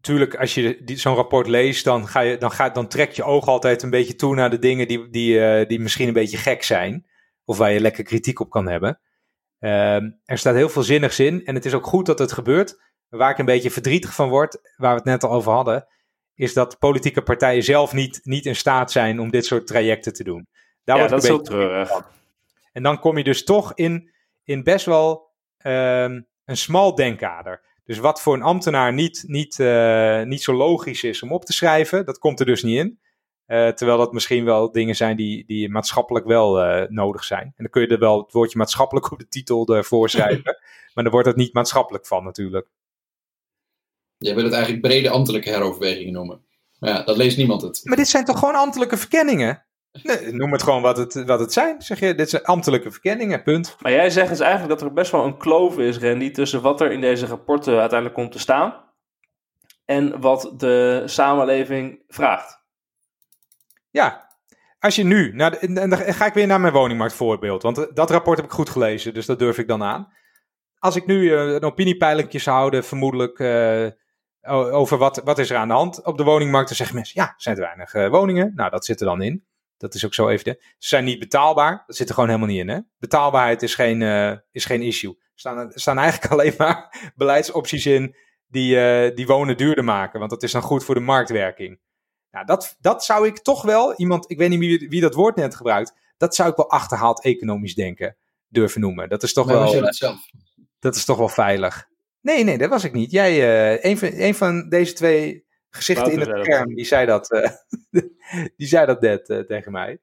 [0.00, 3.46] tuurlijk, als je zo'n rapport leest, dan, ga je, dan, gaat, dan trek je oog
[3.46, 6.62] altijd een beetje toe naar de dingen die, die, uh, die misschien een beetje gek
[6.62, 7.06] zijn.
[7.44, 9.00] Of waar je lekker kritiek op kan hebben.
[9.60, 9.94] Uh,
[10.24, 12.80] er staat heel veel zinnigs in en het is ook goed dat het gebeurt.
[13.08, 15.86] Waar ik een beetje verdrietig van word, waar we het net al over hadden,
[16.34, 20.24] is dat politieke partijen zelf niet, niet in staat zijn om dit soort trajecten te
[20.24, 20.48] doen.
[20.84, 21.90] Daar ja, dat is ook treurig.
[22.72, 24.10] En dan kom je dus toch in,
[24.44, 25.30] in best wel
[25.62, 26.02] uh,
[26.44, 27.62] een smal denkkader.
[27.90, 31.52] Dus wat voor een ambtenaar niet, niet, uh, niet zo logisch is om op te
[31.52, 32.98] schrijven, dat komt er dus niet in.
[33.46, 37.42] Uh, terwijl dat misschien wel dingen zijn die, die maatschappelijk wel uh, nodig zijn.
[37.42, 40.42] En dan kun je er wel het woordje maatschappelijk op de titel ervoor schrijven.
[40.94, 42.68] maar dan wordt het niet maatschappelijk van natuurlijk.
[44.18, 46.44] Jij wil het eigenlijk brede ambtelijke heroverwegingen noemen.
[46.78, 47.80] Maar ja, dat leest niemand het.
[47.84, 49.64] Maar dit zijn toch gewoon ambtelijke verkenningen?
[50.02, 51.82] Nee, noem het gewoon wat het, wat het zijn.
[51.82, 53.76] Zeg je, dit zijn ambtelijke verkenningen, punt.
[53.80, 56.80] Maar jij zegt dus eigenlijk dat er best wel een kloof is, Randy, tussen wat
[56.80, 58.88] er in deze rapporten uiteindelijk komt te staan
[59.84, 62.58] en wat de samenleving vraagt.
[63.90, 64.28] Ja,
[64.78, 68.36] als je nu, nou, en dan ga ik weer naar mijn woningmarktvoorbeeld, want dat rapport
[68.36, 70.12] heb ik goed gelezen, dus dat durf ik dan aan.
[70.78, 73.88] Als ik nu uh, een opiniepeiling zou houden, vermoedelijk uh,
[74.72, 77.34] over wat, wat is er aan de hand op de woningmarkt, dan zeggen mensen, ja,
[77.36, 78.52] zijn er weinig uh, woningen.
[78.54, 79.44] Nou, dat zit er dan in.
[79.80, 80.56] Dat is ook zo even.
[80.60, 81.82] Ze zijn niet betaalbaar.
[81.86, 82.68] Dat zit er gewoon helemaal niet in.
[82.68, 82.78] Hè?
[82.98, 85.10] Betaalbaarheid is geen, uh, is geen issue.
[85.10, 88.16] Er staan, er staan eigenlijk alleen maar beleidsopties in
[88.46, 90.18] die, uh, die wonen duurder maken.
[90.18, 91.80] Want dat is dan goed voor de marktwerking.
[92.30, 95.36] Nou, dat, dat zou ik toch wel, iemand, ik weet niet wie, wie dat woord
[95.36, 98.16] net gebruikt, dat zou ik wel achterhaald economisch denken
[98.48, 99.08] durven noemen.
[99.08, 99.80] Dat is toch wel.
[99.80, 100.30] Dat, zelf.
[100.78, 101.88] dat is toch wel veilig.
[102.20, 103.10] Nee, nee, dat was ik niet.
[103.10, 107.32] Jij, uh, een, van, een van deze twee gezichten in het scherm, die zei dat,
[107.32, 107.48] uh,
[108.56, 110.00] die zei dat net uh, tegen mij.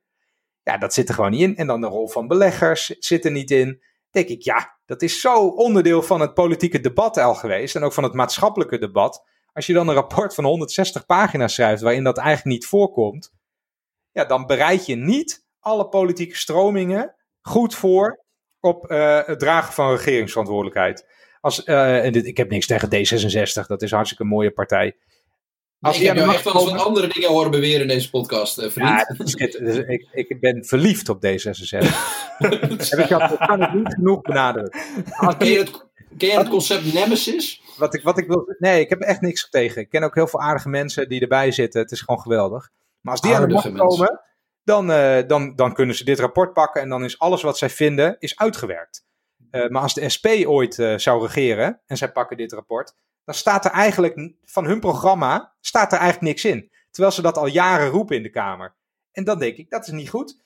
[0.64, 1.56] Ja, dat zit er gewoon niet in.
[1.56, 3.84] En dan de rol van beleggers zit er niet in.
[4.10, 7.76] Denk ik, ja, dat is zo onderdeel van het politieke debat al geweest.
[7.76, 9.24] En ook van het maatschappelijke debat.
[9.54, 13.34] Als je dan een rapport van 160 pagina's schrijft waarin dat eigenlijk niet voorkomt.
[14.12, 18.24] Ja, dan bereid je niet alle politieke stromingen goed voor
[18.60, 21.06] op uh, het dragen van regeringsverantwoordelijkheid.
[21.42, 24.98] Als, en dit, ik heb niks tegen D66, dat is hartstikke een mooie partij.
[25.80, 28.60] Als ik heb jou echt wel eens wat andere dingen horen beweren in deze podcast,
[28.60, 28.90] uh, vriend.
[28.90, 31.78] Ja, dus ik, ik ben verliefd op D66.
[32.38, 34.82] heb ik dat kan ik niet genoeg benadrukken.
[35.38, 35.86] Ken je het,
[36.18, 37.62] ken je het concept Nemesis?
[37.78, 39.82] Wat ik, wat ik wil, nee, ik heb echt niks tegen.
[39.82, 41.82] Ik ken ook heel veel aardige mensen die erbij zitten.
[41.82, 42.70] Het is gewoon geweldig.
[43.02, 44.22] Maar als die aan de macht komen,
[44.64, 47.70] dan, uh, dan, dan kunnen ze dit rapport pakken en dan is alles wat zij
[47.70, 49.06] vinden is uitgewerkt.
[49.52, 52.96] Uh, maar als de SP ooit uh, zou regeren en zij pakken dit rapport,
[53.28, 56.72] dan staat er eigenlijk van hun programma staat er eigenlijk niks in.
[56.92, 58.76] Terwijl ze dat al jaren roepen in de Kamer.
[59.12, 60.40] En dan denk ik, dat is niet goed.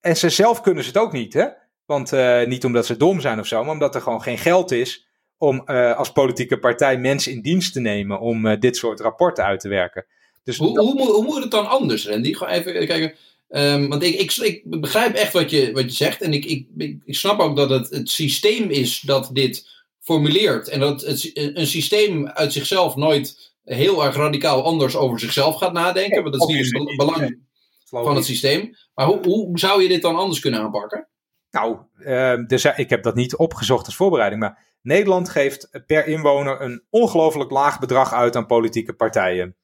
[0.00, 1.46] En ze zelf kunnen ze het ook niet, hè?
[1.84, 4.70] Want uh, niet omdat ze dom zijn of zo, maar omdat er gewoon geen geld
[4.70, 5.06] is
[5.36, 9.44] om uh, als politieke partij mensen in dienst te nemen om uh, dit soort rapporten
[9.44, 10.06] uit te werken.
[10.42, 10.84] Dus hoe, dat...
[10.84, 12.32] hoe, moet, hoe, moet het dan anders, Randy?
[12.32, 13.14] Gewoon even kijken.
[13.48, 16.22] Um, want ik, ik, ik, begrijp echt wat je, wat je zegt.
[16.22, 16.66] En ik, ik,
[17.04, 20.68] ik snap ook dat het het systeem is dat dit formuleert.
[20.68, 25.72] En dat het, een systeem uit zichzelf nooit heel erg radicaal anders over zichzelf gaat
[25.72, 26.22] nadenken.
[26.22, 27.40] want dat is niet het belang
[27.84, 28.76] van het systeem.
[28.94, 31.08] Maar hoe, hoe zou je dit dan anders kunnen aanpakken?
[31.50, 34.40] Nou, uh, dus, ik heb dat niet opgezocht als voorbereiding.
[34.40, 39.56] Maar Nederland geeft per inwoner een ongelooflijk laag bedrag uit aan politieke partijen.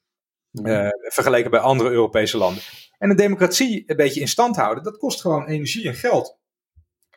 [0.52, 2.62] Uh, vergeleken bij andere Europese landen.
[2.98, 6.38] En een democratie een beetje in stand houden, dat kost gewoon energie en geld.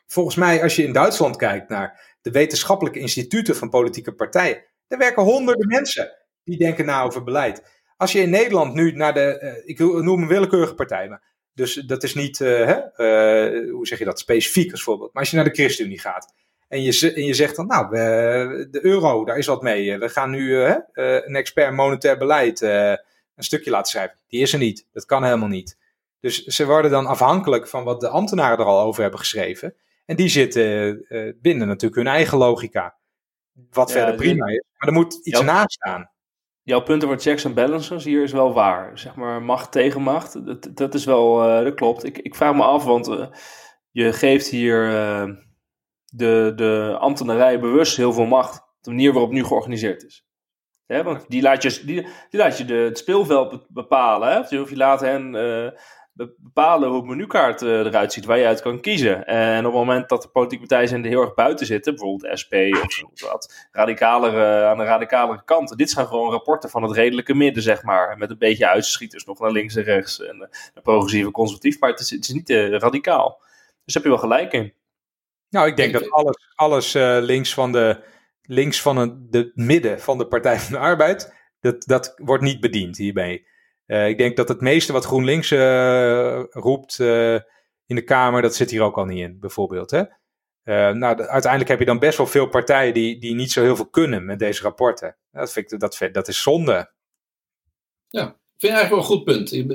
[0.06, 4.98] Volgens mij, als je in Duitsland kijkt naar de wetenschappelijke instituten van politieke partijen, daar
[4.98, 6.12] werken honderden mensen
[6.44, 7.80] die denken na over beleid.
[7.96, 11.22] Als je in Nederland nu naar de, uh, ik noem een willekeurige partij, maar
[11.54, 15.12] dus dat is niet, hè, uh, hoe zeg je dat, specifiek als voorbeeld.
[15.12, 16.34] Maar als je naar de ChristenUnie gaat
[16.68, 19.98] en je, je zegt dan, nou, de euro, daar is wat mee.
[19.98, 20.56] We gaan nu
[20.94, 24.18] een expert monetair beleid een stukje laten schrijven.
[24.28, 24.86] Die is er niet.
[24.92, 25.78] Dat kan helemaal niet.
[26.20, 29.74] Dus ze worden dan afhankelijk van wat de ambtenaren er al over hebben geschreven.
[30.04, 32.98] En die zitten uh, binnen natuurlijk hun eigen logica.
[33.70, 34.64] Wat ja, verder prima is.
[34.78, 36.10] Maar er moet iets naast staan.
[36.62, 38.98] Jouw punt over checks en balances hier is wel waar.
[38.98, 40.46] Zeg maar macht tegen macht.
[40.46, 42.04] Dat, dat is wel, uh, dat klopt.
[42.04, 43.26] Ik, ik vraag me af, want uh,
[43.90, 44.90] je geeft hier
[46.04, 48.62] de, de ambtenarij bewust heel veel macht.
[48.80, 50.26] De manier waarop nu georganiseerd is.
[50.86, 54.32] Hè, want die laat je, die, die laat je de, het speelveld bepalen.
[54.32, 54.60] Hè?
[54.60, 55.34] Of je laat hen
[56.38, 59.26] bepalen hoe het menukaart uh, eruit ziet, waar je uit kan kiezen.
[59.26, 62.38] En op het moment dat de politieke partijen zijn er heel erg buiten zitten, bijvoorbeeld
[62.40, 65.76] SP of wat, radicalere, aan de radicalere kant.
[65.76, 68.18] Dit zijn gewoon rapporten van het redelijke midden, zeg maar.
[68.18, 70.20] Met een beetje uitschieters nog naar links en rechts.
[70.20, 70.36] En
[70.74, 73.38] uh, progressief en conservatief, maar het is, het is niet radicaal.
[73.84, 74.72] Dus daar heb je wel gelijk in.
[75.48, 76.92] Nou, ik denk dat alles, alles
[77.26, 78.10] links van de
[78.42, 82.60] links van het de midden van de Partij van de Arbeid, dat, dat wordt niet
[82.60, 83.46] bediend hiermee.
[83.92, 87.34] Uh, ik denk dat het meeste wat GroenLinks uh, roept uh,
[87.86, 89.90] in de Kamer, dat zit hier ook al niet in, bijvoorbeeld.
[89.90, 90.02] Hè?
[90.92, 93.76] nou, de, uiteindelijk heb je dan best wel veel partijen die, die niet zo heel
[93.76, 95.16] veel kunnen met deze rapporten.
[95.30, 96.92] Dat, vind ik, dat, dat is zonde.
[98.08, 99.52] Ja, ik vind eigenlijk wel een goed punt.
[99.52, 99.66] Ik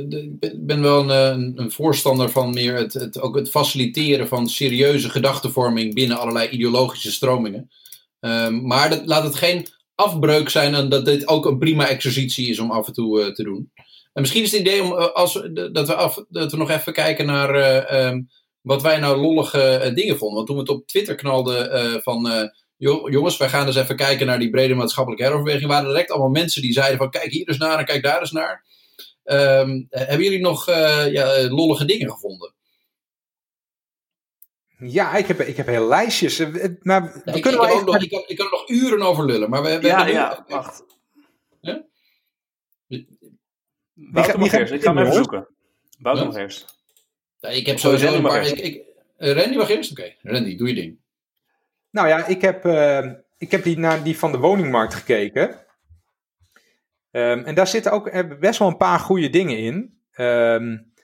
[0.65, 5.93] ben, wel een, een, voorstander van meer het, het, ook het faciliteren van serieuze gedachtenvorming
[5.93, 7.69] binnen allerlei ideologische stromingen.
[8.19, 12.49] Um, maar dat, laat het geen afbreuk zijn en dat dit ook een prima exercitie
[12.49, 13.71] is om af en toe te doen.
[14.13, 15.33] En misschien is het idee om, uh, als,
[15.71, 18.29] dat, we af, dat we nog even kijken naar uh, um,
[18.61, 20.35] wat wij nou lollige dingen vonden.
[20.35, 22.51] Want toen we het op Twitter knalden van
[23.09, 26.29] jongens, wij gaan eens even kijken naar die brede maatschappelijke heroverweging, waren er direct allemaal
[26.29, 28.65] mensen die zeiden van kijk hier eens naar en kijk daar eens naar.
[29.23, 30.65] Um, hebben jullie nog
[31.11, 32.55] ja, lollige dingen gevonden?
[34.79, 36.39] Ja, ik heb, ik heb hele lijstjes.
[36.39, 39.01] Eh, maar we ik, kunnen ik, wel nog, ik, kan, ik kan er nog uren
[39.01, 40.13] over lullen, maar we, we ja, hebben...
[40.13, 40.85] Ja, wacht.
[41.61, 41.85] Ja?
[44.11, 45.47] Wouter ik ga hem even zoeken.
[45.99, 46.81] Wouter eerst.
[47.39, 48.47] Ja, ik heb sowieso een paar...
[48.47, 48.83] Ik, ik,
[49.17, 49.91] uh, Randy mag eerst?
[49.91, 50.17] Oké, okay.
[50.21, 50.97] Randy, doe je ding.
[51.91, 55.65] Nou ja, ik heb, uh, ik heb die, naar die van de woningmarkt gekeken.
[57.11, 59.99] Um, en daar zitten ook best wel een paar goede dingen in.
[60.15, 60.95] Um,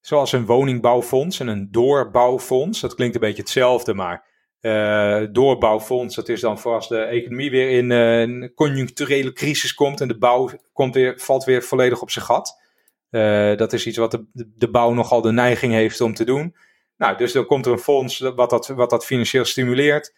[0.00, 2.80] Zoals een woningbouwfonds en een doorbouwfonds.
[2.80, 4.24] Dat klinkt een beetje hetzelfde, maar
[4.60, 9.74] uh, doorbouwfonds, dat is dan voor als de economie weer in uh, een conjuncturele crisis
[9.74, 12.62] komt en de bouw komt weer, valt weer volledig op zijn gat.
[13.10, 16.56] Uh, dat is iets wat de, de bouw nogal de neiging heeft om te doen.
[16.96, 20.14] Nou, dus dan komt er een fonds wat dat, wat dat financieel stimuleert.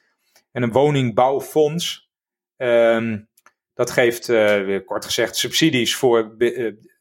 [0.52, 2.10] En een woningbouwfonds,
[2.56, 3.28] um,
[3.74, 4.26] dat geeft,
[4.84, 6.36] kort gezegd, subsidies voor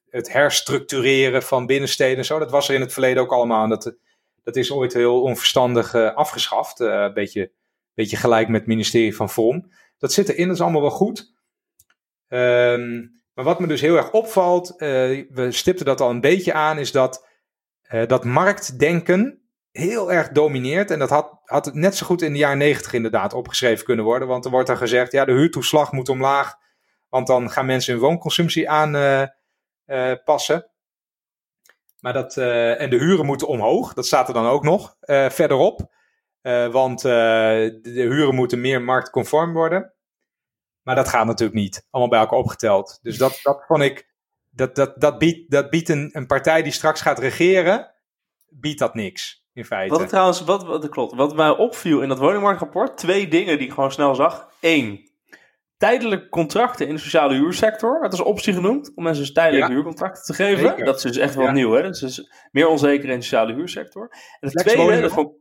[0.10, 2.40] het herstructureren van binnensteden en zo.
[2.40, 3.64] Dat was er in het verleden ook allemaal.
[3.64, 3.96] En dat,
[4.44, 6.80] dat is ooit heel onverstandig uh, afgeschaft.
[6.80, 7.52] Uh, een beetje,
[7.94, 9.72] beetje gelijk met het ministerie van Vorm.
[9.98, 11.34] Dat zit erin, dat is allemaal wel goed.
[12.28, 14.78] Um, maar wat me dus heel erg opvalt, uh,
[15.30, 17.28] we stipten dat al een beetje aan, is dat,
[18.08, 20.92] dat marktdenken heel erg domineert.
[20.92, 24.28] En dat had, had net zo goed in de jaren negentig inderdaad opgeschreven kunnen worden.
[24.28, 26.56] Want er wordt dan gezegd, ja, de huurtoeslag moet omlaag.
[27.10, 30.71] Want dan gaan mensen hun woonconsumptie aan uh, passen.
[32.02, 33.94] Maar dat, uh, en de huren moeten omhoog.
[33.94, 35.92] Dat staat er dan ook nog uh, verderop.
[36.72, 39.94] want de, de, huren moeten meer marktconform worden.
[40.82, 41.88] Maar dat gaat natuurlijk niet.
[41.90, 43.00] Allemaal bij elkaar opgeteld.
[43.02, 44.10] Dus dat, dat vond ik.
[44.50, 47.92] Dat, dat, dat biedt, dat biedt een, een partij die straks gaat regeren.
[48.50, 49.46] Biedt dat niks.
[49.54, 49.98] In feite.
[49.98, 51.16] Wat trouwens, wat, wat klopt.
[51.16, 52.98] Wat mij opviel in dat woningmarktrapport.
[52.98, 54.52] Twee dingen die ik gewoon snel zag.
[54.60, 55.11] Eén
[55.82, 58.02] tijdelijke contracten in de sociale huursector.
[58.02, 60.86] Dat is optie genoemd, om mensen dus tijdelijke huurcontracten te geven.
[60.86, 61.82] Dat is dus echt wel nieuw, hè?
[61.82, 64.10] Dat is dus meer onzeker in de sociale huursector.
[64.40, 65.36] En het tweede, dat vond,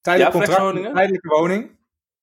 [0.00, 1.77] tijdelijke, contract, tijdelijke woning.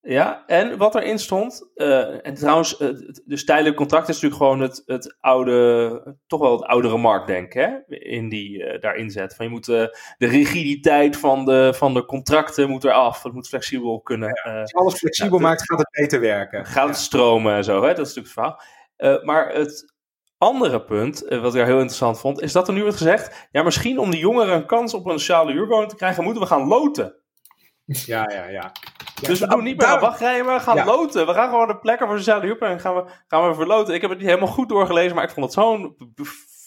[0.07, 2.89] Ja, en wat erin stond, uh, en trouwens, uh,
[3.25, 7.95] dus tijdelijk contract is natuurlijk gewoon het, het oude, toch wel het oudere marktdenken, hè,
[7.95, 9.35] in die uh, daarin zet.
[9.35, 14.01] Van je moet de rigiditeit van de, van de contracten moet eraf, het moet flexibel
[14.01, 14.41] kunnen.
[14.43, 16.65] Ja, als je alles flexibel maakt, gaat het beter werken.
[16.65, 18.59] Gaat het stromen en zo, hè, dat is natuurlijk het
[18.97, 19.23] verhaal.
[19.23, 19.93] maar het
[20.37, 23.99] andere punt, wat ik heel interessant vond, is dat er nu wordt gezegd, ja, misschien
[23.99, 27.23] om de jongeren een kans op een sociale huurwoning te krijgen, moeten we gaan loten.
[27.85, 28.71] Ja, ja, ja.
[29.21, 31.25] dus we doen niet meer wachtrijen, maar we gaan loten.
[31.25, 33.93] We gaan gewoon de plekken voor sociale huurprijs gaan we, gaan we verloten.
[33.93, 35.95] Ik heb het niet helemaal goed doorgelezen, maar ik vond het zo'n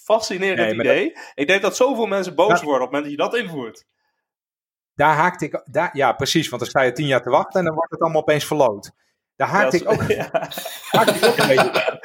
[0.04, 1.12] fascinerend idee.
[1.34, 3.86] Ik denk dat zoveel mensen boos worden op het moment dat je dat invoert.
[4.94, 7.66] Daar haakte ik, daar, ja precies, want dan sta je tien jaar te wachten en
[7.66, 8.92] dan wordt het allemaal opeens verloot.
[9.36, 10.30] Daar haakte ik ook, ja.
[10.90, 12.00] haakte ik ook een beetje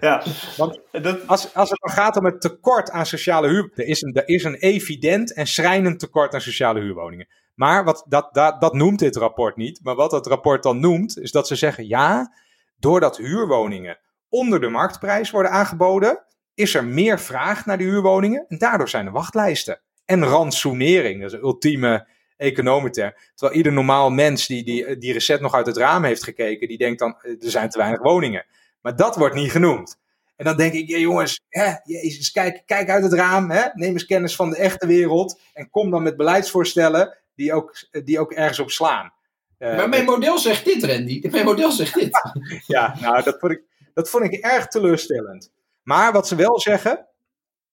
[0.00, 0.22] Ja.
[0.56, 0.80] Want
[1.26, 4.28] als, als het dan gaat om het tekort aan sociale huur, er is, een, er
[4.28, 7.28] is een evident en schrijnend tekort aan sociale huurwoningen.
[7.54, 9.80] Maar wat, dat, dat, dat noemt dit rapport niet.
[9.82, 12.34] Maar wat dat rapport dan noemt, is dat ze zeggen: ja,
[12.78, 13.98] doordat huurwoningen
[14.28, 16.24] onder de marktprijs worden aangeboden,
[16.54, 18.44] is er meer vraag naar de huurwoningen.
[18.48, 19.80] En daardoor zijn er wachtlijsten.
[20.04, 23.30] En rantsoenering, dat is ultieme econometer.
[23.34, 26.98] Terwijl ieder normaal mens die, die die nog uit het raam heeft gekeken, die denkt
[26.98, 28.46] dan: er zijn te weinig woningen.
[28.80, 30.02] Maar dat wordt niet genoemd.
[30.36, 33.92] En dan denk ik, ja, jongens, hè, jezus, kijk, kijk uit het raam, hè, neem
[33.92, 37.74] eens kennis van de echte wereld en kom dan met beleidsvoorstellen die ook,
[38.04, 39.12] die ook ergens op slaan.
[39.58, 41.28] Uh, maar mijn model zegt dit, Randy.
[41.30, 42.18] Mijn model zegt dit.
[42.66, 43.62] ja, nou, dat vond, ik,
[43.94, 45.52] dat vond ik erg teleurstellend.
[45.82, 47.08] Maar wat ze wel zeggen,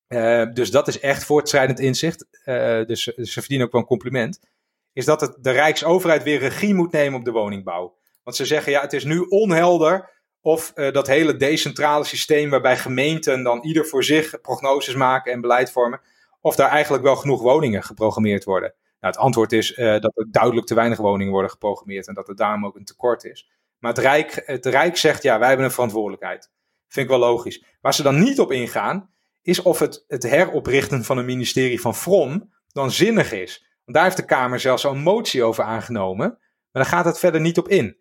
[0.07, 3.87] uh, dus dat is echt voortschrijdend inzicht, uh, dus, dus, ze verdienen ook wel een
[3.87, 4.39] compliment,
[4.93, 7.97] is dat het, de Rijksoverheid weer regie moet nemen op de woningbouw.
[8.23, 10.09] Want ze zeggen, ja, het is nu onhelder
[10.41, 15.71] of dat hele decentrale systeem waarbij gemeenten dan ieder voor zich prognoses maken en beleid
[15.71, 16.01] vormen,
[16.41, 18.73] of daar eigenlijk wel genoeg woningen geprogrammeerd worden.
[19.01, 22.27] Nou, het antwoord is uh, dat er duidelijk te weinig woningen worden geprogrammeerd en dat
[22.27, 23.49] er daarom ook een tekort is.
[23.79, 26.51] Maar het Rijk, het Rijk zegt ja, wij hebben een verantwoordelijkheid.
[26.87, 27.63] Vind ik wel logisch.
[27.81, 29.09] Waar ze dan niet op ingaan,
[29.41, 33.65] is of het, het heroprichten van een ministerie van From dan zinnig is.
[33.83, 36.27] Want daar heeft de Kamer zelfs al een motie over aangenomen.
[36.71, 37.97] Maar daar gaat het verder niet op in.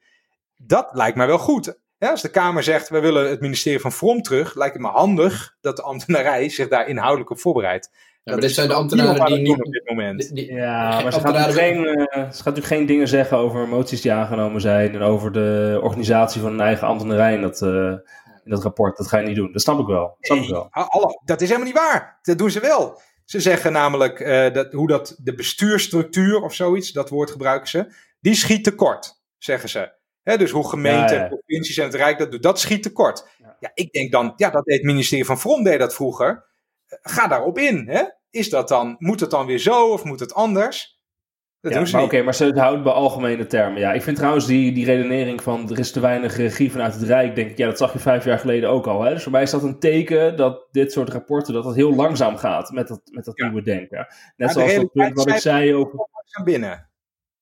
[0.57, 1.81] Dat lijkt mij wel goed.
[1.99, 5.57] Als de Kamer zegt, we willen het ministerie van From terug, lijkt het me handig
[5.61, 7.91] dat de ambtenarij zich daar inhoudelijk op voorbereidt.
[8.23, 10.31] Ja, maar dit zijn de ambtenaren die niet op dit moment.
[10.35, 14.13] ja, maar ze gaan, geen, uh, ze gaan natuurlijk geen dingen zeggen over moties die
[14.13, 17.93] aangenomen zijn en over de organisatie van een eigen ambtenarij in dat, uh,
[18.45, 18.97] in dat rapport.
[18.97, 19.53] Dat ga je niet doen.
[19.53, 20.03] Dat snap ik wel.
[20.03, 20.69] Dat, snap ik wel.
[20.71, 22.19] Alle, dat is helemaal niet waar.
[22.23, 23.01] Dat doen ze wel.
[23.25, 27.93] Ze zeggen namelijk uh, dat, hoe dat de bestuurstructuur of zoiets, dat woord gebruiken ze,
[28.21, 29.93] die schiet tekort, zeggen ze.
[30.23, 31.29] He, dus hoe gemeenten, ja, ja.
[31.29, 33.29] provincies en het Rijk dat doen, dat schiet tekort.
[33.39, 33.57] Ja.
[33.61, 36.50] ja, ik denk dan, ja, dat deed het ministerie van Vrom deed dat vroeger
[37.03, 37.89] ga daarop in.
[37.89, 38.03] Hè?
[38.31, 40.99] Is dat dan, moet het dan weer zo of moet het anders?
[41.61, 43.81] Dat ja, maar oké, maar ze houden bij algemene termen.
[43.81, 47.03] Ja, ik vind trouwens die, die redenering van er is te weinig regie vanuit het
[47.03, 49.03] Rijk, denk ik, ja, dat zag je vijf jaar geleden ook al.
[49.03, 49.13] Hè?
[49.13, 52.37] Dus voor mij is dat een teken dat dit soort rapporten, dat het heel langzaam
[52.37, 53.45] gaat met dat, met dat ja.
[53.45, 54.07] nieuwe denken.
[54.37, 55.99] Net zoals dat punt wat ik zei over...
[56.45, 56.91] binnen.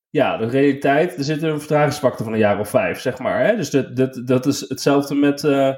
[0.09, 3.45] Ja, de realiteit, er zit een vertragingsfactor van een jaar of vijf, zeg maar.
[3.45, 3.55] Hè?
[3.55, 5.43] Dus dat, dat, dat is hetzelfde met...
[5.43, 5.73] Uh,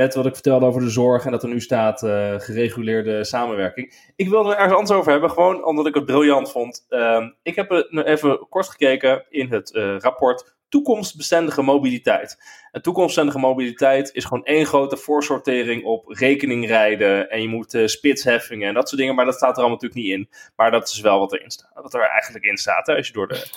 [0.00, 4.12] met wat ik vertelde over de zorg en dat er nu staat uh, gereguleerde samenwerking.
[4.16, 6.86] Ik wilde er ergens anders over hebben, gewoon omdat ik het briljant vond.
[6.90, 7.70] Uh, ik heb
[8.04, 12.38] even kort gekeken in het uh, rapport toekomstbestendige mobiliteit.
[12.72, 18.68] En toekomstbestendige mobiliteit is gewoon één grote voorsortering op rekeningrijden en je moet uh, spitsheffingen
[18.68, 20.28] en dat soort dingen, maar dat staat er allemaal natuurlijk niet in.
[20.56, 23.28] Maar dat is wel wat erin staat, wat er eigenlijk in staat als je door
[23.28, 23.50] de,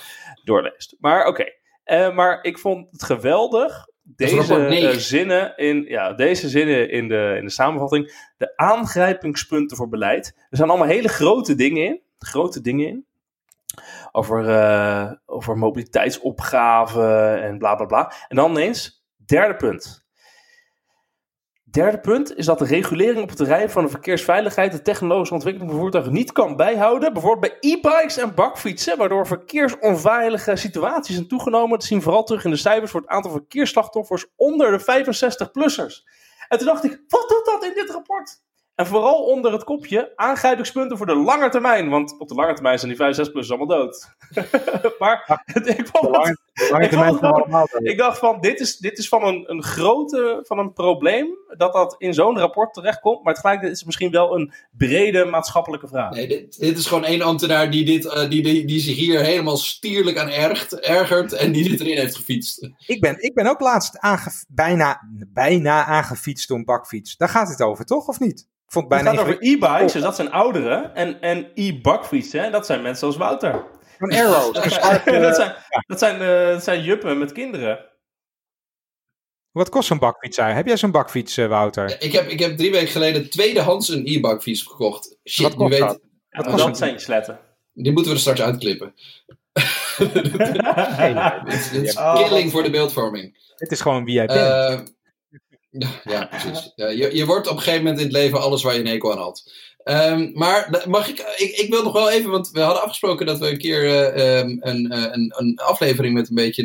[0.44, 0.96] doorleest.
[1.00, 1.52] Maar oké,
[2.14, 7.44] maar ik vond het geweldig deze uh, zinnen, in, ja, deze zinnen in de, in
[7.44, 8.30] de samenvatting.
[8.36, 10.34] De aangrijpingspunten voor beleid.
[10.50, 12.02] Er zijn allemaal hele grote dingen in.
[12.18, 13.06] Grote dingen in.
[14.12, 18.12] Over, uh, over mobiliteitsopgaven en bla bla bla.
[18.28, 20.03] En dan ineens, derde punt.
[21.74, 25.70] Derde punt is dat de regulering op het terrein van de verkeersveiligheid de technologische ontwikkeling
[25.70, 27.12] van voertuigen niet kan bijhouden.
[27.12, 31.70] Bijvoorbeeld bij e-bikes en bakfietsen, waardoor verkeersonveilige situaties zijn toegenomen.
[31.70, 36.08] Dat zien vooral terug in de cijfers voor het aantal verkeersslachtoffers onder de 65-plussers.
[36.48, 38.42] En toen dacht ik, wat doet dat in dit rapport?
[38.74, 41.90] En vooral onder het kopje aangrijpingspunten voor de lange termijn.
[41.90, 44.08] Want op de lange termijn zijn die 65-plussers allemaal dood.
[44.98, 49.24] maar ik vond het ik, dacht van, ik dacht van, dit is, dit is van
[49.24, 53.24] een, een grote, van een probleem, dat dat in zo'n rapport terechtkomt.
[53.24, 56.14] Maar tegelijkertijd is het misschien wel een brede maatschappelijke vraag.
[56.14, 59.20] Nee, dit, dit is gewoon één ambtenaar die, dit, uh, die, die, die zich hier
[59.20, 62.70] helemaal stierlijk aan ergt, ergert en die dit erin heeft gefietst.
[62.86, 65.00] Ik ben, ik ben ook laatst aange, bijna,
[65.32, 67.16] bijna aangefietst door een bakfiets.
[67.16, 68.08] Daar gaat het over, toch?
[68.08, 68.40] Of niet?
[68.40, 70.94] Ik vond bijna het gaat over e-bikes, dus dat zijn ouderen.
[70.94, 73.64] En, en e-bakfietsen, dat zijn mensen als Wouter.
[74.08, 74.54] Van Arrow.
[75.22, 75.54] dat, zijn,
[75.86, 77.92] dat, zijn, uh, dat zijn juppen met kinderen.
[79.50, 80.56] Wat kost zo'n bakfiets eigenlijk?
[80.56, 82.02] Heb jij zo'n bakfiets, uh, Wouter?
[82.02, 85.16] Ik heb, ik heb drie weken geleden tweedehands een e-bakfiets gekocht.
[85.24, 85.80] Shit, Wat kost weet...
[85.80, 86.00] dat?
[86.30, 87.40] Wat kost dat zijn sletten.
[87.72, 88.94] Die moeten we er straks uitklippen.
[89.94, 93.52] Het is killing voor de beeldvorming.
[93.56, 94.84] Het is gewoon wie jij bent.
[95.70, 96.72] Uh, ja, precies.
[96.74, 98.86] Ja, je, je wordt op een gegeven moment in het leven alles waar je een
[98.86, 99.52] hekel aan had.
[99.84, 103.38] Um, maar mag ik, ik, ik wil nog wel even, want we hadden afgesproken dat
[103.38, 106.64] we een keer uh, um, een, een, een aflevering met een beetje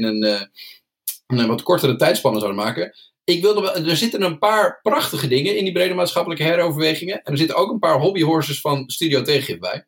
[1.28, 2.96] een, wat kortere tijdspannen zouden maken.
[3.24, 7.22] Ik wilde er zitten een paar prachtige dingen in die brede maatschappelijke heroverwegingen.
[7.24, 9.86] En er zitten ook een paar hobbyhorses van Studio Tegengif bij.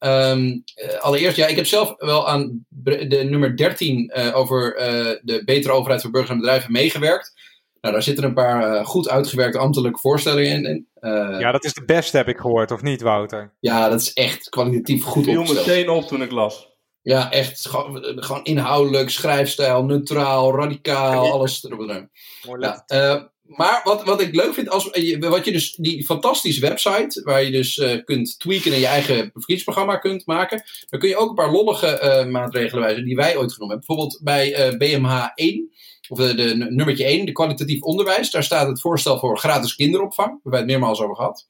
[0.00, 0.54] Uh,
[1.00, 4.74] allereerst, ja, ik heb zelf wel aan de nummer 13 uh, over
[5.22, 7.32] de betere overheid voor burgers en bedrijven meegewerkt.
[7.80, 10.86] Nou, daar zitten een paar uh, goed uitgewerkte ambtelijke voorstellingen in.
[11.00, 13.54] Uh, ja, dat is de beste, heb ik gehoord, of niet, Wouter?
[13.60, 15.46] Ja, dat is echt kwalitatief goed opgesteld.
[15.46, 16.68] viel meteen op toen ik las.
[17.02, 17.68] Ja, echt.
[17.68, 22.10] Gewoon, gewoon inhoudelijk, schrijfstijl, neutraal, radicaal, ja, alles erop en
[22.46, 23.22] Mooi ja, uh,
[23.56, 24.84] maar wat, wat ik leuk vind, als,
[25.18, 29.16] wat je dus, die fantastische website, waar je dus uh, kunt tweaken en je eigen
[29.16, 33.36] verkiezingsprogramma kunt maken, dan kun je ook een paar lollige uh, maatregelen wijzen die wij
[33.36, 33.86] ooit genomen hebben.
[33.86, 35.70] Bijvoorbeeld bij BMH 1
[36.08, 38.30] of de, nummertje 1, de kwalitatief onderwijs.
[38.30, 40.28] Daar staat het voorstel voor gratis kinderopvang.
[40.28, 41.48] Hebben wij het meermaals over gehad.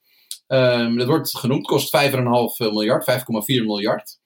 [0.48, 2.20] Um, dat wordt genoemd, kost 5,5
[2.58, 4.19] miljard, 5,4 miljard.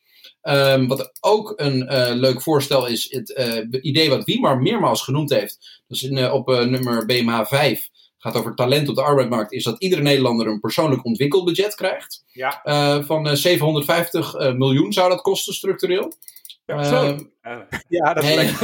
[0.49, 3.30] Um, wat ook een uh, leuk voorstel is, het
[3.70, 5.82] uh, idee wat Wiemar meermaals genoemd heeft.
[5.86, 7.88] Dus in, uh, op nummer BMH 5
[8.18, 12.24] gaat over talent op de arbeidsmarkt, is dat iedere Nederlander een persoonlijk ontwikkelbudget krijgt.
[12.32, 12.61] Ja.
[13.05, 16.12] van 750 miljoen zou dat kosten structureel.
[16.66, 17.32] Ja, um,
[17.88, 18.61] ja dat is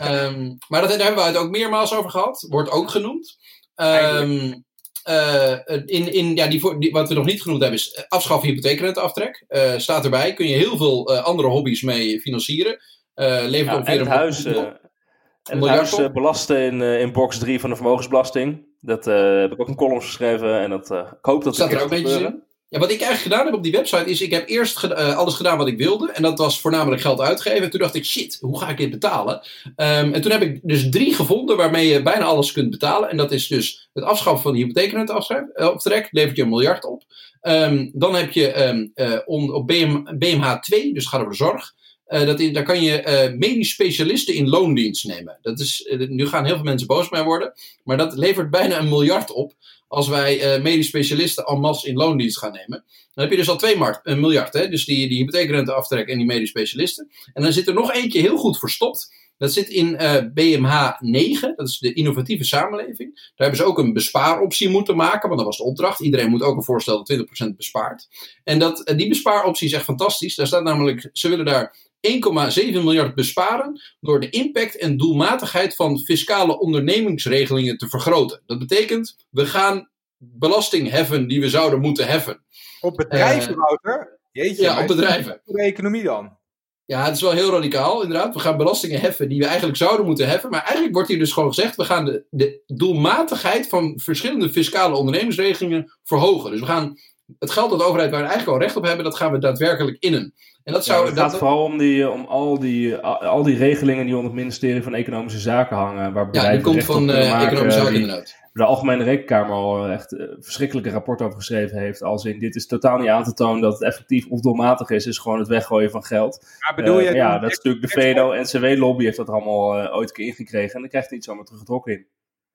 [0.00, 2.46] um, maar dat, daar hebben we het ook meermaals over gehad.
[2.48, 3.36] Wordt ook genoemd.
[3.76, 4.64] Um,
[5.08, 9.44] uh, in, in, ja, die, die, wat we nog niet genoemd hebben is afschaffen hypotheekrenteaftrek.
[9.48, 10.34] Uh, staat erbij.
[10.34, 12.78] Kun je heel veel uh, andere hobby's mee financieren.
[13.14, 17.70] levert ja, ongeveer en het huis, en het huis belasten in, in box 3 van
[17.70, 18.66] de vermogensbelasting.
[18.80, 20.60] Dat heb ik ook een column geschreven.
[20.60, 22.42] En dat, ik hoop dat staat er ook een beetje in.
[22.70, 25.34] Ja, wat ik eigenlijk gedaan heb op die website is, ik heb eerst uh, alles
[25.34, 26.12] gedaan wat ik wilde.
[26.12, 27.62] En dat was voornamelijk geld uitgeven.
[27.62, 29.40] En toen dacht ik, shit, hoe ga ik dit betalen?
[29.64, 33.10] Um, en toen heb ik dus drie gevonden waarmee je bijna alles kunt betalen.
[33.10, 37.02] En dat is dus het afschaffen van de hypotheekrenteaftrek, uh, levert je een miljard op.
[37.42, 41.74] Um, dan heb je uh, on, op BM, BMH 2, dus gaat over zorg.
[42.08, 45.38] Uh, dat daar kan je uh, medisch specialisten in loondienst nemen.
[45.42, 47.52] Dat is, uh, nu gaan heel veel mensen boos mee worden.
[47.84, 49.52] Maar dat levert bijna een miljard op
[49.88, 52.84] als wij medisch specialisten en masse in loondienst gaan nemen.
[53.14, 54.52] Dan heb je dus al twee markt, een miljard.
[54.52, 54.68] Hè?
[54.68, 57.10] Dus die, die hypotheekrenteaftrek en die medisch specialisten.
[57.32, 59.14] En dan zit er nog eentje heel goed verstopt.
[59.38, 59.96] Dat zit in
[60.34, 63.14] BMH 9, dat is de innovatieve samenleving.
[63.14, 66.00] Daar hebben ze ook een bespaaroptie moeten maken, want dat was de opdracht.
[66.00, 68.08] Iedereen moet ook een voorstel dat 20% bespaart.
[68.44, 70.34] En dat, die bespaaroptie is echt fantastisch.
[70.34, 75.98] Daar staat namelijk, ze willen daar 1,7 miljard besparen door de impact en doelmatigheid van
[75.98, 78.42] fiscale ondernemingsregelingen te vergroten.
[78.46, 82.44] Dat betekent, we gaan belasting heffen die we zouden moeten heffen.
[82.80, 84.18] Op bedrijven, uh, Wouter?
[84.32, 85.40] Jeetje, ja, op bedrijven.
[85.44, 86.36] Voor de economie dan?
[86.84, 88.34] Ja, het is wel heel radicaal, inderdaad.
[88.34, 90.50] We gaan belastingen heffen die we eigenlijk zouden moeten heffen.
[90.50, 94.96] Maar eigenlijk wordt hier dus gewoon gezegd: we gaan de, de doelmatigheid van verschillende fiscale
[94.96, 96.50] ondernemingsregelingen verhogen.
[96.50, 96.98] Dus we gaan
[97.38, 99.38] het geld dat de overheid waar we eigenlijk al recht op hebben, dat gaan we
[99.38, 100.34] daadwerkelijk innen.
[100.64, 103.56] En dat zou, ja, het gaat dat, vooral om, die, om al, die, al die
[103.56, 106.12] regelingen die onder het ministerie van Economische Zaken hangen.
[106.12, 108.36] Waar ja, die komt van uh, Economische Zaken inderdaad.
[108.52, 112.02] De Algemene Rekenkamer al echt uh, verschrikkelijke rapport over geschreven heeft.
[112.02, 115.06] Als in, dit is totaal niet aan te tonen dat het effectief of doelmatig is.
[115.06, 116.46] is gewoon het weggooien van geld.
[116.60, 120.08] Maar bedoel je uh, ja, dat is natuurlijk de VNO-NCW-lobby heeft dat er allemaal ooit
[120.08, 120.74] een keer ingekregen.
[120.74, 122.06] En dan krijgt hij niet zomaar teruggetrokken in.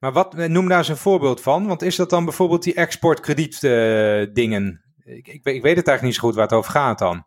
[0.03, 1.67] Maar wat, noem daar eens een voorbeeld van.
[1.67, 3.59] Want is dat dan bijvoorbeeld die exportkrediet
[4.33, 4.83] dingen?
[5.03, 7.25] Ik, ik, ik, weet het eigenlijk niet zo goed waar het over gaat dan.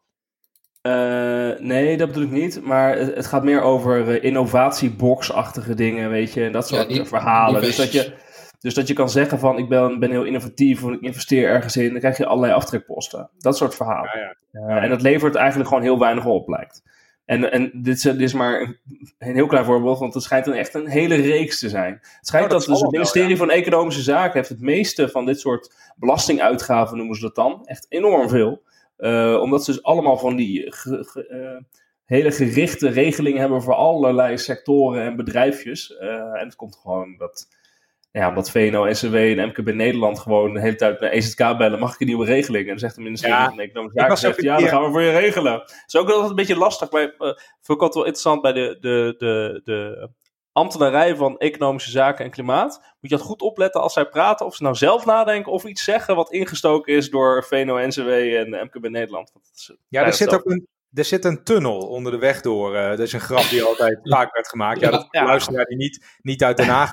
[0.82, 2.64] Uh, nee, dat bedoel ik niet.
[2.64, 6.44] Maar het, het gaat meer over uh, innovatiebox-achtige dingen, weet je.
[6.44, 7.60] En dat soort ja, die, verhalen.
[7.60, 8.12] Die dus, dat je,
[8.60, 11.76] dus dat je kan zeggen van, ik ben, ben heel innovatief, of ik investeer ergens
[11.76, 11.90] in.
[11.90, 13.30] Dan krijg je allerlei aftrekposten.
[13.38, 14.10] Dat soort verhalen.
[14.14, 14.76] Ja, ja.
[14.76, 16.82] Uh, en dat levert eigenlijk gewoon heel weinig op, lijkt.
[17.26, 18.76] En, en dit, is, dit is maar een,
[19.18, 21.92] een, heel klein voorbeeld, want het schijnt dan echt een hele reeks te zijn.
[21.92, 23.52] Het schijnt oh, dat, dat dus het ministerie wel, ja.
[23.52, 27.66] van Economische Zaken heeft het meeste van dit soort belastinguitgaven, noemen ze dat dan.
[27.66, 28.62] Echt enorm veel.
[28.98, 31.64] Uh, omdat ze dus allemaal van die ge, ge, uh,
[32.04, 35.96] hele gerichte regelingen hebben voor allerlei sectoren en bedrijfjes.
[35.96, 37.48] en het komt gewoon dat
[38.16, 41.94] ja, omdat VNO, SCW en MKB Nederland gewoon de hele tijd naar EZK bellen, mag
[41.94, 42.64] ik een nieuwe regeling?
[42.64, 45.02] En dan zegt de ministerie ja, van Economische Zaken, zegt, ja, dan gaan we voor
[45.02, 45.52] je regelen.
[45.52, 47.18] Het is ook altijd een beetje lastig, bij, uh,
[47.60, 50.10] vond ik altijd wel interessant bij de, de, de, de
[50.52, 52.78] ambtenarij van Economische Zaken en Klimaat.
[53.00, 55.84] Moet je dat goed opletten als zij praten, of ze nou zelf nadenken of iets
[55.84, 59.32] zeggen wat ingestoken is door VNO, NCW en MKB Nederland.
[59.88, 62.74] ja, er zit ook een, er zit een tunnel onder de weg door.
[62.74, 64.80] Uh, dat is een grap die altijd vaak werd gemaakt.
[64.80, 65.24] Ja, dat ja.
[65.24, 66.90] luisteraar die niet, niet uit Den Haag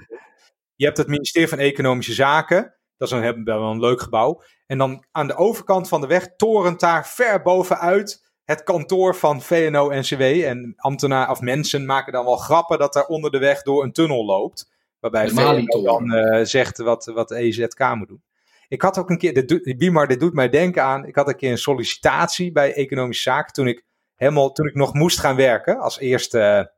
[0.83, 2.75] je hebt het ministerie van Economische Zaken.
[2.97, 4.41] Dat is een, wel een leuk gebouw.
[4.65, 9.41] En dan aan de overkant van de weg torent daar ver bovenuit het kantoor van
[9.41, 10.21] VNO-NCW.
[10.21, 13.91] En ambtenaar of mensen maken dan wel grappen dat er onder de weg door een
[13.91, 14.71] tunnel loopt.
[14.99, 18.23] Waarbij VNO dan uh, zegt wat, wat EZK moet doen.
[18.67, 21.35] Ik had ook een keer, dit, Bimar, dit doet mij denken aan, ik had een
[21.35, 25.79] keer een sollicitatie bij Economische Zaken toen ik, helemaal, toen ik nog moest gaan werken
[25.79, 26.71] als eerste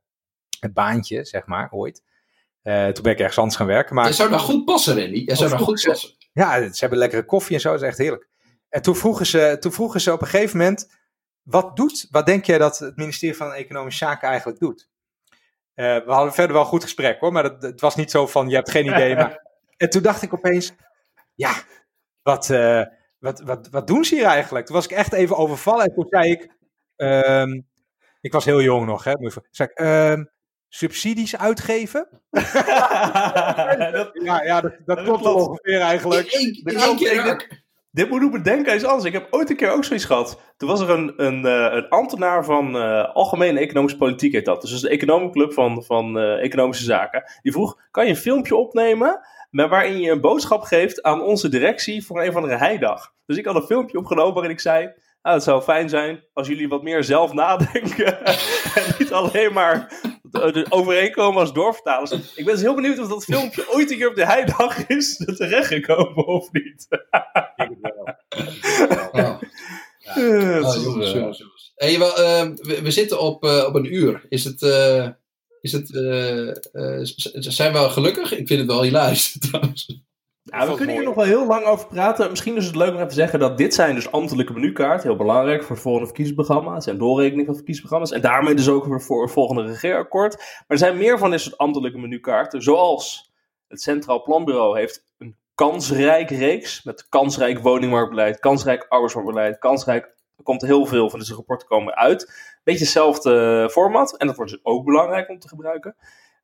[0.61, 2.03] uh, baantje, zeg maar, ooit.
[2.65, 3.95] Uh, toen ben ik ergens anders gaan werken.
[3.95, 4.07] Maar...
[4.07, 5.23] Je zou daar goed passen, Randy.
[5.25, 6.15] Je zou daar goed passen.
[6.33, 7.71] Ja, ze hebben lekkere koffie en zo.
[7.71, 8.27] Dat is echt heerlijk.
[8.69, 11.03] En toen vroegen ze, toen vroegen ze op een gegeven moment...
[11.43, 14.89] Wat doet, wat denk jij dat het ministerie van Economische Zaken eigenlijk doet?
[15.75, 18.27] Uh, we hadden verder wel een goed gesprek hoor, maar het, het, was niet zo
[18.27, 19.15] van je hebt geen idee.
[19.15, 19.43] Maar...
[19.77, 20.73] En toen dacht ik opeens,
[21.33, 21.53] ja,
[22.21, 22.83] wat, uh,
[23.19, 24.65] wat, wat, wat doen ze hier eigenlijk?
[24.65, 26.49] Toen was ik echt even overvallen en toen zei ik,
[26.95, 27.67] um,
[28.21, 29.13] ik was heel jong nog, hè.
[29.51, 30.29] Zei ik, um,
[30.75, 32.07] subsidies uitgeven.
[32.29, 36.31] dat, ja, ja, dat, dat, klopt wel ongeveer eigenlijk.
[37.91, 39.05] dit moet ik bedenken is anders.
[39.05, 40.53] Ik heb ooit een keer ook zoiets gehad.
[40.57, 44.61] Toen was er een, een, uh, een ambtenaar van uh, Algemene Economische Politiek, heet dat.
[44.61, 47.23] Dus dat is de economieclub van, van uh, Economische Zaken.
[47.41, 49.19] Die vroeg, kan je een filmpje opnemen...
[49.49, 53.13] Maar waarin je een boodschap geeft aan onze directie voor een of andere heidag.
[53.25, 54.93] Dus ik had een filmpje opgenomen waarin ik zei...
[55.21, 58.25] Nou, het zou fijn zijn als jullie wat meer zelf nadenken.
[58.75, 59.93] en niet alleen maar
[60.69, 62.11] overeenkomen als doorvertalers.
[62.11, 65.15] Ik ben dus heel benieuwd of dat filmpje ooit een keer op de heidag is
[65.37, 66.87] terechtgekomen of niet.
[66.89, 68.15] Ik denk het wel.
[69.11, 69.13] Oh.
[69.13, 69.39] Ja.
[70.61, 71.73] Oh, jongens, jongens, jongens.
[71.75, 74.25] Hey, wel, uh, we, we, zitten op, uh, op een uur.
[74.29, 75.07] Is het, uh,
[75.61, 75.87] is het,
[77.39, 78.31] zijn we gelukkig?
[78.31, 80.03] Ik vind het wel hilarisch trouwens.
[80.45, 82.29] We kunnen hier nog wel heel lang over praten.
[82.29, 85.03] Misschien is het leuk om even te zeggen dat dit zijn dus ambtelijke menukaart.
[85.03, 86.75] Heel belangrijk voor het volgende verkiezingsprogramma.
[86.75, 88.11] Het doorrekening van verkiezingsprogramma's.
[88.11, 90.37] En daarmee dus ook voor het volgende regeerakkoord.
[90.37, 92.61] Maar er zijn meer van dit soort ambtelijke menukaarten.
[92.61, 93.31] Zoals
[93.67, 96.83] het Centraal Planbureau heeft een kansrijk reeks.
[96.83, 100.13] Met kansrijk woningmarktbeleid, kansrijk arbeidsmarktbeleid, kansrijk...
[100.37, 102.33] Er komt heel veel van deze rapporten komen uit.
[102.63, 104.17] Beetje hetzelfde format.
[104.17, 105.95] En dat wordt dus ook belangrijk om te gebruiken.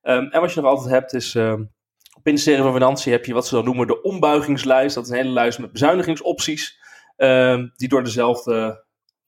[0.02, 1.34] Um, en wat je nog altijd hebt is...
[1.34, 1.72] Um,
[2.12, 4.96] op het ministerie van Financiën heb je wat ze dan noemen de ombuigingslijst.
[4.96, 6.80] Dat is een hele lijst met bezuinigingsopties.
[7.18, 8.84] Uh, die door dezelfde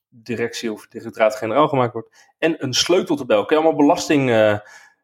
[0.10, 2.34] directie of directoraat-generaal gemaakt wordt.
[2.38, 3.46] En een sleuteltabel.
[3.46, 4.58] Kun je allemaal belasting, uh,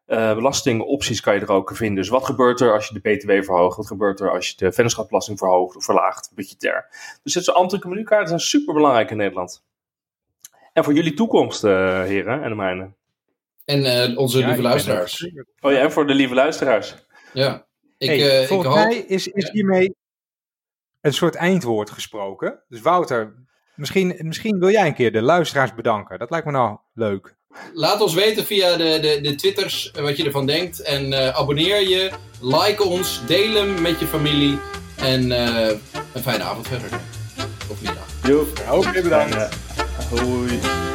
[0.06, 1.96] belastingopties kan je er ook vinden.
[1.96, 3.76] Dus wat gebeurt er als je de BTW verhoogt?
[3.76, 6.32] Wat gebeurt er als je de vennootschapsbelasting verhoogt of verlaagt?
[6.34, 6.86] Budgetair.
[7.22, 9.64] Dus dit soort ambtelijke menukaarten zijn super belangrijk in Nederland.
[10.72, 12.92] En voor jullie toekomst, uh, heren en de mijne.
[13.64, 15.32] En onze lieve luisteraars.
[15.60, 16.94] Oh ja, en voor de lieve luisteraars.
[17.32, 17.68] Ja.
[18.00, 19.94] Ik, hey, uh, volgens mij is, is hiermee
[21.00, 22.62] een soort eindwoord gesproken.
[22.68, 23.34] Dus Wouter,
[23.74, 26.18] misschien, misschien wil jij een keer de luisteraars bedanken.
[26.18, 27.36] Dat lijkt me nou leuk.
[27.72, 30.80] Laat ons weten via de, de, de Twitters wat je ervan denkt.
[30.80, 34.58] En uh, abonneer je, like ons, deel hem met je familie.
[34.96, 35.68] En uh,
[36.14, 37.00] een fijne avond verder.
[37.70, 38.70] Of middag.
[38.70, 39.54] Ook bedankt.
[40.10, 40.89] Hoi.